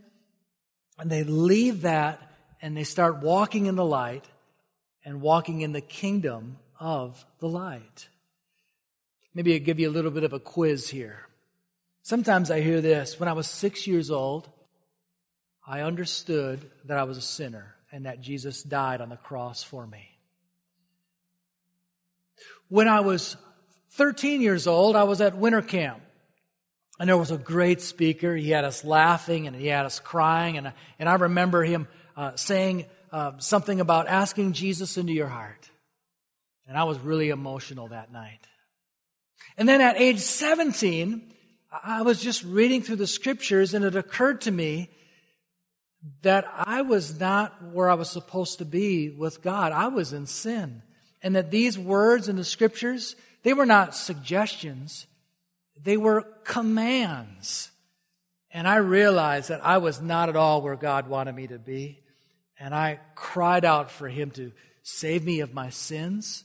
and 0.99 1.11
they 1.11 1.23
leave 1.23 1.83
that 1.83 2.19
and 2.63 2.75
they 2.75 2.85
start 2.85 3.19
walking 3.19 3.67
in 3.67 3.77
the 3.77 3.85
light 3.85 4.25
and 5.05 5.21
walking 5.21 5.61
in 5.61 5.73
the 5.73 5.83
kingdom 5.83 6.57
of 6.81 7.23
the 7.41 7.49
light. 7.49 8.09
Maybe 9.35 9.53
I'll 9.53 9.61
give 9.61 9.79
you 9.79 9.91
a 9.91 9.93
little 9.93 10.11
bit 10.11 10.25
of 10.25 10.33
a 10.33 10.41
quiz 10.41 10.89
here. 10.89 11.27
Sometimes 12.01 12.51
I 12.51 12.63
hear 12.63 12.81
this. 12.81 13.21
When 13.21 13.29
I 13.29 13.35
was 13.35 13.47
six 13.47 13.87
years 13.87 14.11
old, 14.11 14.49
I 15.67 15.83
understood 15.83 16.71
that 16.87 16.97
I 16.97 17.05
was 17.05 17.19
a 17.19 17.23
sinner 17.23 17.75
and 17.95 18.07
that 18.07 18.21
Jesus 18.21 18.65
died 18.65 19.01
on 19.01 19.09
the 19.09 19.17
cross 19.17 19.63
for 19.63 19.87
me. 19.87 20.19
When 22.69 22.89
I 22.89 22.99
was 23.01 23.37
13 23.93 24.41
years 24.41 24.67
old, 24.67 24.97
I 24.97 25.05
was 25.05 25.21
at 25.21 25.37
winter 25.37 25.63
camp. 25.63 26.03
And 26.99 27.09
there 27.09 27.17
was 27.17 27.31
a 27.31 27.39
great 27.39 27.81
speaker. 27.81 28.35
He 28.35 28.51
had 28.51 28.65
us 28.65 28.85
laughing 28.85 29.47
and 29.47 29.55
he 29.55 29.69
had 29.69 29.87
us 29.87 30.01
crying. 30.01 30.59
And, 30.59 30.73
and 30.99 31.09
I 31.09 31.15
remember 31.15 31.63
him 31.63 31.87
uh, 32.17 32.35
saying 32.35 32.87
uh, 33.13 33.39
something 33.39 33.81
about 33.81 34.09
asking 34.09 34.55
Jesus 34.55 34.97
into 34.97 35.13
your 35.13 35.29
heart. 35.29 35.71
And 36.67 36.77
I 36.77 36.83
was 36.83 36.99
really 36.99 37.29
emotional 37.29 37.89
that 37.89 38.13
night. 38.13 38.41
And 39.57 39.69
then 39.69 39.81
at 39.81 40.01
age 40.01 40.19
17, 40.19 41.33
I 41.85 42.03
was 42.03 42.21
just 42.21 42.43
reading 42.43 42.83
through 42.83 42.97
the 42.97 43.07
scriptures 43.07 43.73
and 43.73 43.85
it 43.85 43.95
occurred 43.95 44.41
to 44.43 44.51
me 44.51 44.91
that 46.23 46.47
I 46.55 46.83
was 46.83 47.19
not 47.19 47.73
where 47.73 47.89
I 47.89 47.95
was 47.95 48.11
supposed 48.11 48.59
to 48.59 48.65
be 48.65 49.11
with 49.11 49.43
God. 49.43 49.73
I 49.73 49.89
was 49.89 50.13
in 50.13 50.27
sin. 50.27 50.83
And 51.23 51.37
that 51.37 51.51
these 51.51 51.79
words 51.79 52.29
in 52.29 52.37
the 52.37 52.45
scriptures, 52.45 53.17
they 53.43 53.55
were 53.55 53.67
not 53.67 53.95
suggestions. 53.95 55.07
They 55.83 55.97
were 55.97 56.23
commands. 56.45 57.71
And 58.51 58.69
I 58.69 58.77
realized 58.77 59.49
that 59.49 59.65
I 59.65 59.79
was 59.79 60.01
not 60.01 60.29
at 60.29 60.37
all 60.37 60.61
where 60.61 60.77
God 60.77 61.09
wanted 61.09 61.35
me 61.35 61.47
to 61.47 61.59
be. 61.59 62.01
And 62.59 62.75
I 62.75 63.01
cried 63.15 63.65
out 63.65 63.91
for 63.91 64.09
Him 64.09 64.31
to 64.33 64.53
save 64.83 65.25
me 65.25 65.41
of 65.41 65.55
my 65.55 65.71
sins. 65.71 66.45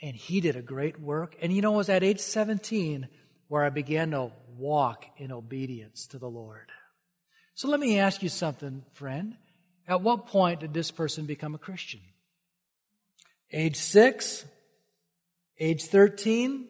And 0.00 0.16
He 0.16 0.40
did 0.40 0.56
a 0.56 0.62
great 0.62 0.98
work. 0.98 1.36
And 1.42 1.52
you 1.52 1.60
know, 1.60 1.74
it 1.74 1.78
was 1.78 1.88
at 1.90 2.02
age 2.02 2.20
17 2.20 3.08
where 3.48 3.64
I 3.64 3.70
began 3.70 4.10
to 4.12 4.32
walk 4.56 5.04
in 5.18 5.30
obedience 5.30 6.06
to 6.08 6.18
the 6.18 6.28
Lord. 6.28 6.70
So 7.56 7.68
let 7.68 7.80
me 7.80 7.98
ask 7.98 8.22
you 8.22 8.28
something, 8.28 8.84
friend. 8.92 9.34
At 9.88 10.02
what 10.02 10.26
point 10.26 10.60
did 10.60 10.74
this 10.74 10.90
person 10.90 11.24
become 11.24 11.54
a 11.54 11.58
Christian? 11.58 12.00
Age 13.50 13.76
6? 13.76 14.44
Age 15.58 15.84
13? 15.84 16.68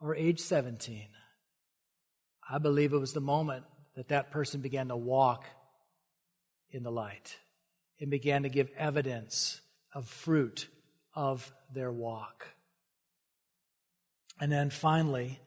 Or 0.00 0.16
age 0.16 0.40
17? 0.40 1.06
I 2.50 2.58
believe 2.58 2.92
it 2.92 2.98
was 2.98 3.12
the 3.12 3.20
moment 3.20 3.62
that 3.94 4.08
that 4.08 4.32
person 4.32 4.60
began 4.60 4.88
to 4.88 4.96
walk 4.96 5.44
in 6.72 6.82
the 6.82 6.90
light 6.90 7.38
and 8.00 8.10
began 8.10 8.42
to 8.42 8.48
give 8.48 8.70
evidence 8.76 9.60
of 9.94 10.08
fruit 10.08 10.66
of 11.14 11.52
their 11.72 11.92
walk. 11.92 12.48
And 14.40 14.50
then 14.50 14.68
finally, 14.68 15.38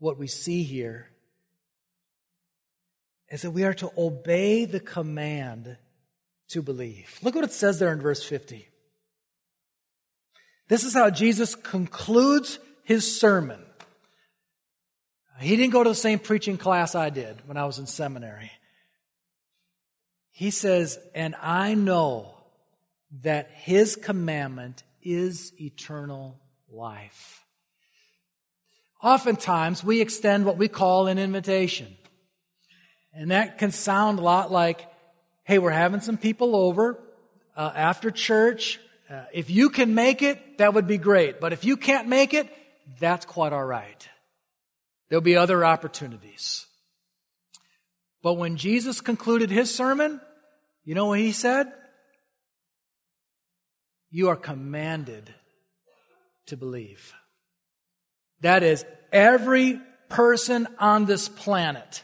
what 0.00 0.18
we 0.18 0.26
see 0.26 0.64
here 0.64 1.10
is 3.30 3.42
that 3.42 3.50
we 3.50 3.64
are 3.64 3.74
to 3.74 3.90
obey 3.96 4.64
the 4.64 4.80
command 4.80 5.76
to 6.48 6.62
believe. 6.62 7.18
Look 7.22 7.34
what 7.34 7.44
it 7.44 7.52
says 7.52 7.78
there 7.78 7.92
in 7.92 8.00
verse 8.00 8.22
50. 8.22 8.68
This 10.68 10.84
is 10.84 10.94
how 10.94 11.10
Jesus 11.10 11.54
concludes 11.54 12.58
his 12.84 13.18
sermon. 13.20 13.60
He 15.40 15.56
didn't 15.56 15.72
go 15.72 15.82
to 15.82 15.90
the 15.90 15.94
same 15.94 16.18
preaching 16.18 16.56
class 16.56 16.94
I 16.94 17.10
did 17.10 17.46
when 17.46 17.56
I 17.56 17.64
was 17.64 17.78
in 17.78 17.86
seminary. 17.86 18.52
He 20.30 20.50
says, 20.50 20.98
and 21.14 21.34
I 21.40 21.74
know 21.74 22.34
that 23.22 23.50
his 23.50 23.96
commandment 23.96 24.82
is 25.02 25.52
eternal 25.60 26.40
life. 26.70 27.44
Oftentimes 29.02 29.84
we 29.84 30.00
extend 30.00 30.46
what 30.46 30.56
we 30.56 30.68
call 30.68 31.08
an 31.08 31.18
invitation. 31.18 31.96
And 33.14 33.30
that 33.30 33.58
can 33.58 33.70
sound 33.70 34.18
a 34.18 34.22
lot 34.22 34.50
like, 34.50 34.86
hey, 35.44 35.58
we're 35.58 35.70
having 35.70 36.00
some 36.00 36.16
people 36.16 36.56
over 36.56 36.98
uh, 37.56 37.72
after 37.74 38.10
church. 38.10 38.80
Uh, 39.08 39.24
if 39.32 39.50
you 39.50 39.70
can 39.70 39.94
make 39.94 40.22
it, 40.22 40.58
that 40.58 40.74
would 40.74 40.86
be 40.86 40.98
great. 40.98 41.40
But 41.40 41.52
if 41.52 41.64
you 41.64 41.76
can't 41.76 42.08
make 42.08 42.34
it, 42.34 42.48
that's 42.98 43.24
quite 43.24 43.52
all 43.52 43.64
right. 43.64 44.08
There'll 45.08 45.22
be 45.22 45.36
other 45.36 45.64
opportunities. 45.64 46.66
But 48.22 48.34
when 48.34 48.56
Jesus 48.56 49.00
concluded 49.00 49.50
his 49.50 49.72
sermon, 49.72 50.20
you 50.84 50.94
know 50.94 51.06
what 51.06 51.18
he 51.18 51.32
said? 51.32 51.72
You 54.10 54.28
are 54.28 54.36
commanded 54.36 55.34
to 56.46 56.56
believe. 56.56 57.12
That 58.40 58.62
is, 58.62 58.84
every 59.12 59.80
person 60.08 60.68
on 60.78 61.06
this 61.06 61.28
planet 61.28 62.03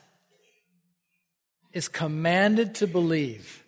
is 1.73 1.89
commanded 1.89 2.77
to 2.77 2.87
believe 2.87 3.65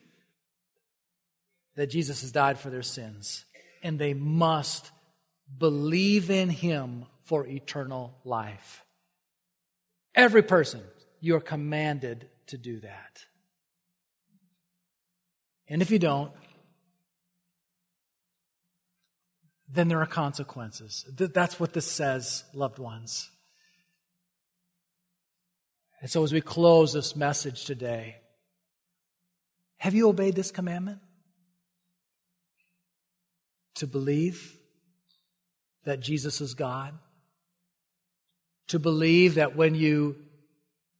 that 1.76 1.88
Jesus 1.90 2.20
has 2.22 2.32
died 2.32 2.58
for 2.58 2.70
their 2.70 2.82
sins, 2.82 3.44
and 3.82 3.98
they 3.98 4.14
must 4.14 4.90
believe 5.58 6.30
in 6.30 6.50
him 6.50 7.06
for 7.24 7.46
eternal 7.46 8.14
life. 8.24 8.84
Every 10.14 10.42
person, 10.42 10.82
you're 11.20 11.40
commanded 11.40 12.28
to 12.48 12.58
do 12.58 12.80
that. 12.80 13.24
And 15.68 15.80
if 15.80 15.90
you 15.90 15.98
don't, 15.98 16.32
then 19.68 19.88
there 19.88 20.02
are 20.02 20.06
consequences. 20.06 21.06
That's 21.16 21.58
what 21.58 21.72
this 21.72 21.86
says, 21.86 22.44
loved 22.52 22.78
ones. 22.78 23.30
And 26.02 26.10
so 26.10 26.24
as 26.24 26.32
we 26.32 26.40
close 26.40 26.92
this 26.92 27.14
message 27.14 27.64
today, 27.64 28.16
have 29.78 29.94
you 29.94 30.08
obeyed 30.08 30.34
this 30.34 30.50
commandment? 30.50 30.98
To 33.76 33.86
believe 33.86 34.58
that 35.84 36.00
Jesus 36.00 36.40
is 36.40 36.54
God? 36.54 36.92
To 38.68 38.80
believe 38.80 39.36
that 39.36 39.54
when 39.56 39.76
you 39.76 40.16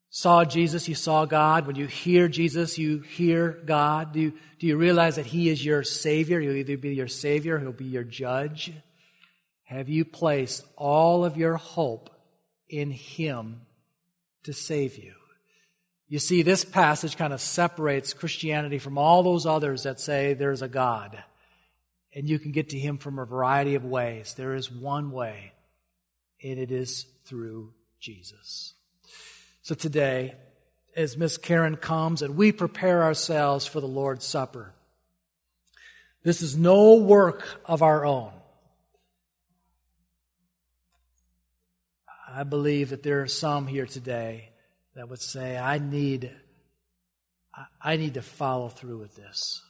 saw 0.08 0.44
Jesus, 0.44 0.88
you 0.88 0.94
saw 0.94 1.24
God. 1.24 1.66
When 1.66 1.76
you 1.76 1.86
hear 1.86 2.28
Jesus, 2.28 2.78
you 2.78 3.00
hear 3.00 3.60
God. 3.64 4.12
Do 4.12 4.20
you, 4.20 4.32
do 4.60 4.68
you 4.68 4.76
realize 4.76 5.16
that 5.16 5.26
He 5.26 5.48
is 5.48 5.64
your 5.64 5.82
Savior? 5.82 6.40
He'll 6.40 6.52
either 6.52 6.76
be 6.76 6.94
your 6.94 7.08
Savior, 7.08 7.58
He'll 7.58 7.72
be 7.72 7.86
your 7.86 8.04
judge. 8.04 8.72
Have 9.64 9.88
you 9.88 10.04
placed 10.04 10.64
all 10.76 11.24
of 11.24 11.36
your 11.36 11.56
hope 11.56 12.10
in 12.68 12.92
Him 12.92 13.62
to 14.44 14.52
save 14.52 14.96
you? 14.96 15.14
You 16.08 16.18
see, 16.18 16.42
this 16.42 16.64
passage 16.64 17.16
kind 17.16 17.32
of 17.32 17.40
separates 17.40 18.12
Christianity 18.12 18.78
from 18.78 18.98
all 18.98 19.22
those 19.22 19.46
others 19.46 19.84
that 19.84 19.98
say 19.98 20.34
there's 20.34 20.60
a 20.60 20.68
God. 20.68 21.22
And 22.14 22.28
you 22.28 22.38
can 22.38 22.52
get 22.52 22.68
to 22.70 22.78
Him 22.78 22.98
from 22.98 23.18
a 23.18 23.24
variety 23.24 23.74
of 23.76 23.84
ways. 23.84 24.34
There 24.34 24.54
is 24.54 24.70
one 24.70 25.10
way, 25.10 25.52
and 26.42 26.58
it 26.58 26.70
is 26.70 27.06
through 27.24 27.72
Jesus. 27.98 28.74
So 29.62 29.74
today, 29.74 30.34
as 30.94 31.16
Miss 31.16 31.38
Karen 31.38 31.76
comes 31.76 32.20
and 32.20 32.36
we 32.36 32.52
prepare 32.52 33.02
ourselves 33.02 33.66
for 33.66 33.80
the 33.80 33.86
Lord's 33.86 34.26
Supper, 34.26 34.74
this 36.24 36.42
is 36.42 36.56
no 36.56 36.96
work 36.96 37.60
of 37.64 37.82
our 37.82 38.04
own. 38.04 38.32
I 42.34 42.44
believe 42.44 42.90
that 42.90 43.02
there 43.02 43.20
are 43.20 43.28
some 43.28 43.66
here 43.66 43.84
today 43.84 44.50
that 44.94 45.10
would 45.10 45.20
say, 45.20 45.58
I 45.58 45.78
need, 45.78 46.30
I 47.80 47.96
need 47.96 48.14
to 48.14 48.22
follow 48.22 48.68
through 48.70 48.98
with 48.98 49.14
this. 49.16 49.60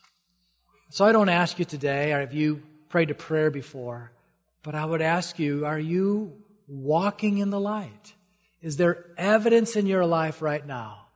So 0.90 1.04
I 1.04 1.10
don't 1.10 1.28
ask 1.28 1.58
you 1.58 1.64
today, 1.64 2.12
or 2.12 2.20
have 2.20 2.34
you 2.34 2.62
prayed 2.88 3.10
a 3.10 3.14
prayer 3.14 3.50
before, 3.50 4.12
but 4.62 4.76
I 4.76 4.84
would 4.84 5.02
ask 5.02 5.40
you, 5.40 5.66
are 5.66 5.78
you 5.78 6.34
walking 6.68 7.38
in 7.38 7.50
the 7.50 7.58
light? 7.58 8.14
Is 8.60 8.76
there 8.76 9.06
evidence 9.18 9.74
in 9.74 9.86
your 9.86 10.06
life 10.06 10.40
right 10.40 10.64
now 10.64 11.06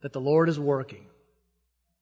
that 0.00 0.14
the 0.14 0.20
Lord 0.20 0.48
is 0.48 0.58
working? 0.58 1.04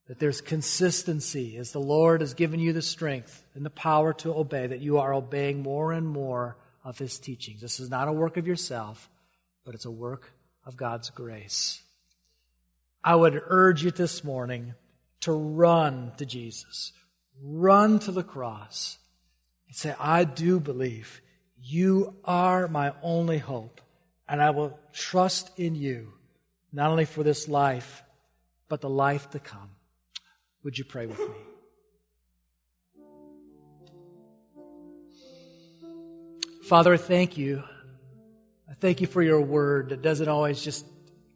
That 0.06 0.20
there's 0.20 0.40
consistency 0.40 1.56
as 1.56 1.72
the 1.72 1.80
Lord 1.80 2.20
has 2.20 2.34
given 2.34 2.60
you 2.60 2.72
the 2.72 2.82
strength 2.82 3.42
and 3.54 3.64
the 3.64 3.70
power 3.70 4.12
to 4.12 4.34
obey, 4.34 4.68
that 4.68 4.80
you 4.80 4.98
are 4.98 5.12
obeying 5.12 5.62
more 5.62 5.92
and 5.92 6.06
more 6.06 6.58
of 6.84 6.98
His 6.98 7.18
teachings. 7.18 7.60
This 7.60 7.80
is 7.80 7.90
not 7.90 8.08
a 8.08 8.12
work 8.12 8.36
of 8.36 8.46
yourself, 8.46 9.08
but 9.64 9.74
it's 9.74 9.86
a 9.86 9.90
work 9.90 10.32
of 10.64 10.76
God's 10.76 11.10
grace. 11.10 11.82
I 13.02 13.16
would 13.16 13.40
urge 13.46 13.82
you 13.82 13.90
this 13.90 14.22
morning 14.22 14.74
to 15.20 15.32
run 15.32 16.12
to 16.18 16.26
Jesus, 16.26 16.92
run 17.42 17.98
to 18.00 18.12
the 18.12 18.22
cross, 18.22 18.98
and 19.66 19.76
say, 19.76 19.94
I 19.98 20.24
do 20.24 20.60
believe 20.60 21.20
you 21.62 22.16
are 22.24 22.68
my 22.68 22.92
only 23.02 23.38
hope, 23.38 23.80
and 24.28 24.42
I 24.42 24.50
will 24.50 24.78
trust 24.92 25.58
in 25.58 25.74
you, 25.74 26.12
not 26.72 26.90
only 26.90 27.06
for 27.06 27.22
this 27.22 27.48
life, 27.48 28.02
but 28.68 28.82
the 28.82 28.90
life 28.90 29.30
to 29.30 29.38
come. 29.38 29.70
Would 30.62 30.78
you 30.78 30.84
pray 30.84 31.06
with 31.06 31.18
me? 31.18 31.53
Father, 36.68 36.94
I 36.94 36.96
thank 36.96 37.36
you. 37.36 37.62
I 38.70 38.72
thank 38.72 39.02
you 39.02 39.06
for 39.06 39.22
your 39.22 39.42
word 39.42 39.90
that 39.90 40.00
doesn't 40.00 40.28
always 40.28 40.62
just 40.62 40.86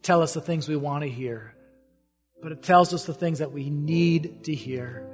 tell 0.03 0.23
us 0.23 0.33
the 0.33 0.41
things 0.41 0.67
we 0.67 0.77
want 0.77 1.05
to 1.05 1.11
hear, 1.11 1.55
but 2.43 2.51
it 2.51 2.63
tells 2.63 2.95
us 2.95 3.05
the 3.05 3.13
things 3.13 3.41
that 3.41 3.53
we 3.53 3.69
need 3.69 4.45
to 4.45 4.55
hear. 4.55 5.07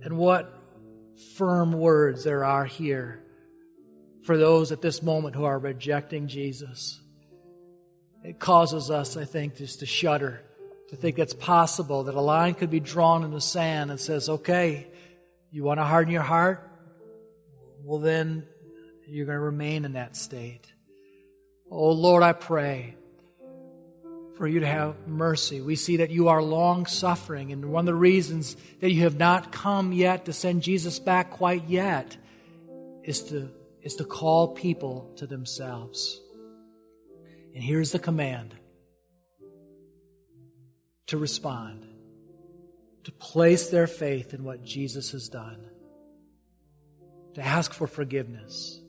And 0.00 0.16
what 0.16 0.56
firm 1.34 1.72
words 1.72 2.22
there 2.22 2.44
are 2.44 2.64
here 2.64 3.24
for 4.22 4.36
those 4.38 4.70
at 4.70 4.80
this 4.80 5.02
moment 5.02 5.34
who 5.34 5.44
are 5.44 5.58
rejecting 5.58 6.28
Jesus. 6.28 7.00
It 8.22 8.38
causes 8.38 8.92
us, 8.92 9.16
I 9.16 9.24
think, 9.24 9.56
just 9.56 9.80
to 9.80 9.86
shudder, 9.86 10.40
to 10.90 10.96
think 10.96 11.18
it's 11.18 11.34
possible 11.34 12.04
that 12.04 12.14
a 12.14 12.20
line 12.20 12.54
could 12.54 12.70
be 12.70 12.78
drawn 12.78 13.24
in 13.24 13.32
the 13.32 13.40
sand 13.40 13.90
and 13.90 13.98
says, 13.98 14.28
okay, 14.28 14.86
you 15.50 15.64
want 15.64 15.80
to 15.80 15.84
harden 15.84 16.12
your 16.12 16.22
heart? 16.22 16.68
Well, 17.84 17.98
then 17.98 18.46
you're 19.06 19.26
going 19.26 19.36
to 19.36 19.40
remain 19.40 19.84
in 19.84 19.92
that 19.94 20.16
state. 20.16 20.72
Oh, 21.70 21.90
Lord, 21.90 22.22
I 22.22 22.32
pray 22.32 22.96
for 24.36 24.46
you 24.46 24.60
to 24.60 24.66
have 24.66 25.06
mercy. 25.06 25.60
We 25.60 25.76
see 25.76 25.98
that 25.98 26.10
you 26.10 26.28
are 26.28 26.42
long 26.42 26.86
suffering, 26.86 27.52
and 27.52 27.66
one 27.66 27.82
of 27.82 27.86
the 27.86 27.94
reasons 27.94 28.56
that 28.80 28.90
you 28.90 29.02
have 29.02 29.16
not 29.16 29.52
come 29.52 29.92
yet 29.92 30.26
to 30.26 30.32
send 30.32 30.62
Jesus 30.62 30.98
back 30.98 31.30
quite 31.30 31.68
yet 31.68 32.16
is 33.04 33.22
to, 33.24 33.50
is 33.82 33.96
to 33.96 34.04
call 34.04 34.48
people 34.48 35.12
to 35.16 35.26
themselves. 35.26 36.20
And 37.54 37.62
here's 37.62 37.92
the 37.92 37.98
command 37.98 38.54
to 41.08 41.18
respond, 41.18 41.84
to 43.04 43.12
place 43.12 43.68
their 43.68 43.86
faith 43.86 44.32
in 44.32 44.44
what 44.44 44.64
Jesus 44.64 45.10
has 45.12 45.28
done 45.28 45.71
to 47.34 47.42
ask 47.42 47.72
for 47.72 47.86
forgiveness, 47.86 48.80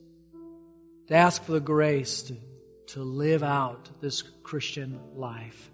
to 1.08 1.14
ask 1.14 1.44
for 1.44 1.54
the 1.54 1.60
grace 1.60 2.24
to, 2.24 2.36
to 2.88 3.04
live 3.04 3.44
out 3.44 3.90
this 4.02 4.22
Christian 4.22 5.00
life. 5.16 5.72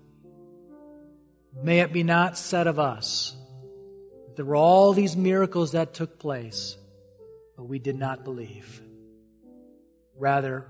May 1.64 1.80
it 1.80 1.92
be 1.92 2.04
not 2.04 2.38
said 2.38 2.68
of 2.68 2.80
us 2.80 3.36
that 4.26 4.36
there 4.36 4.46
were 4.46 4.56
all 4.56 4.94
these 4.94 5.18
miracles 5.18 5.72
that 5.72 5.94
took 5.94 6.20
place, 6.20 6.78
but 7.58 7.66
we 7.66 7.80
did 7.80 7.98
not 7.98 8.24
believe. 8.24 8.82
Rather, 10.18 10.68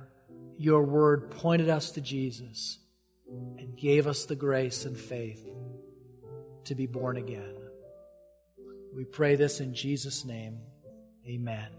your 0.57 0.83
word 0.83 1.31
pointed 1.31 1.69
us 1.69 1.91
to 1.91 2.01
Jesus 2.01 2.79
and 3.27 3.77
gave 3.77 4.07
us 4.07 4.25
the 4.25 4.35
grace 4.35 4.85
and 4.85 4.97
faith 4.97 5.47
to 6.65 6.75
be 6.75 6.85
born 6.85 7.17
again. 7.17 7.55
We 8.95 9.05
pray 9.05 9.35
this 9.35 9.59
in 9.59 9.73
Jesus' 9.73 10.25
name. 10.25 10.59
Amen. 11.27 11.78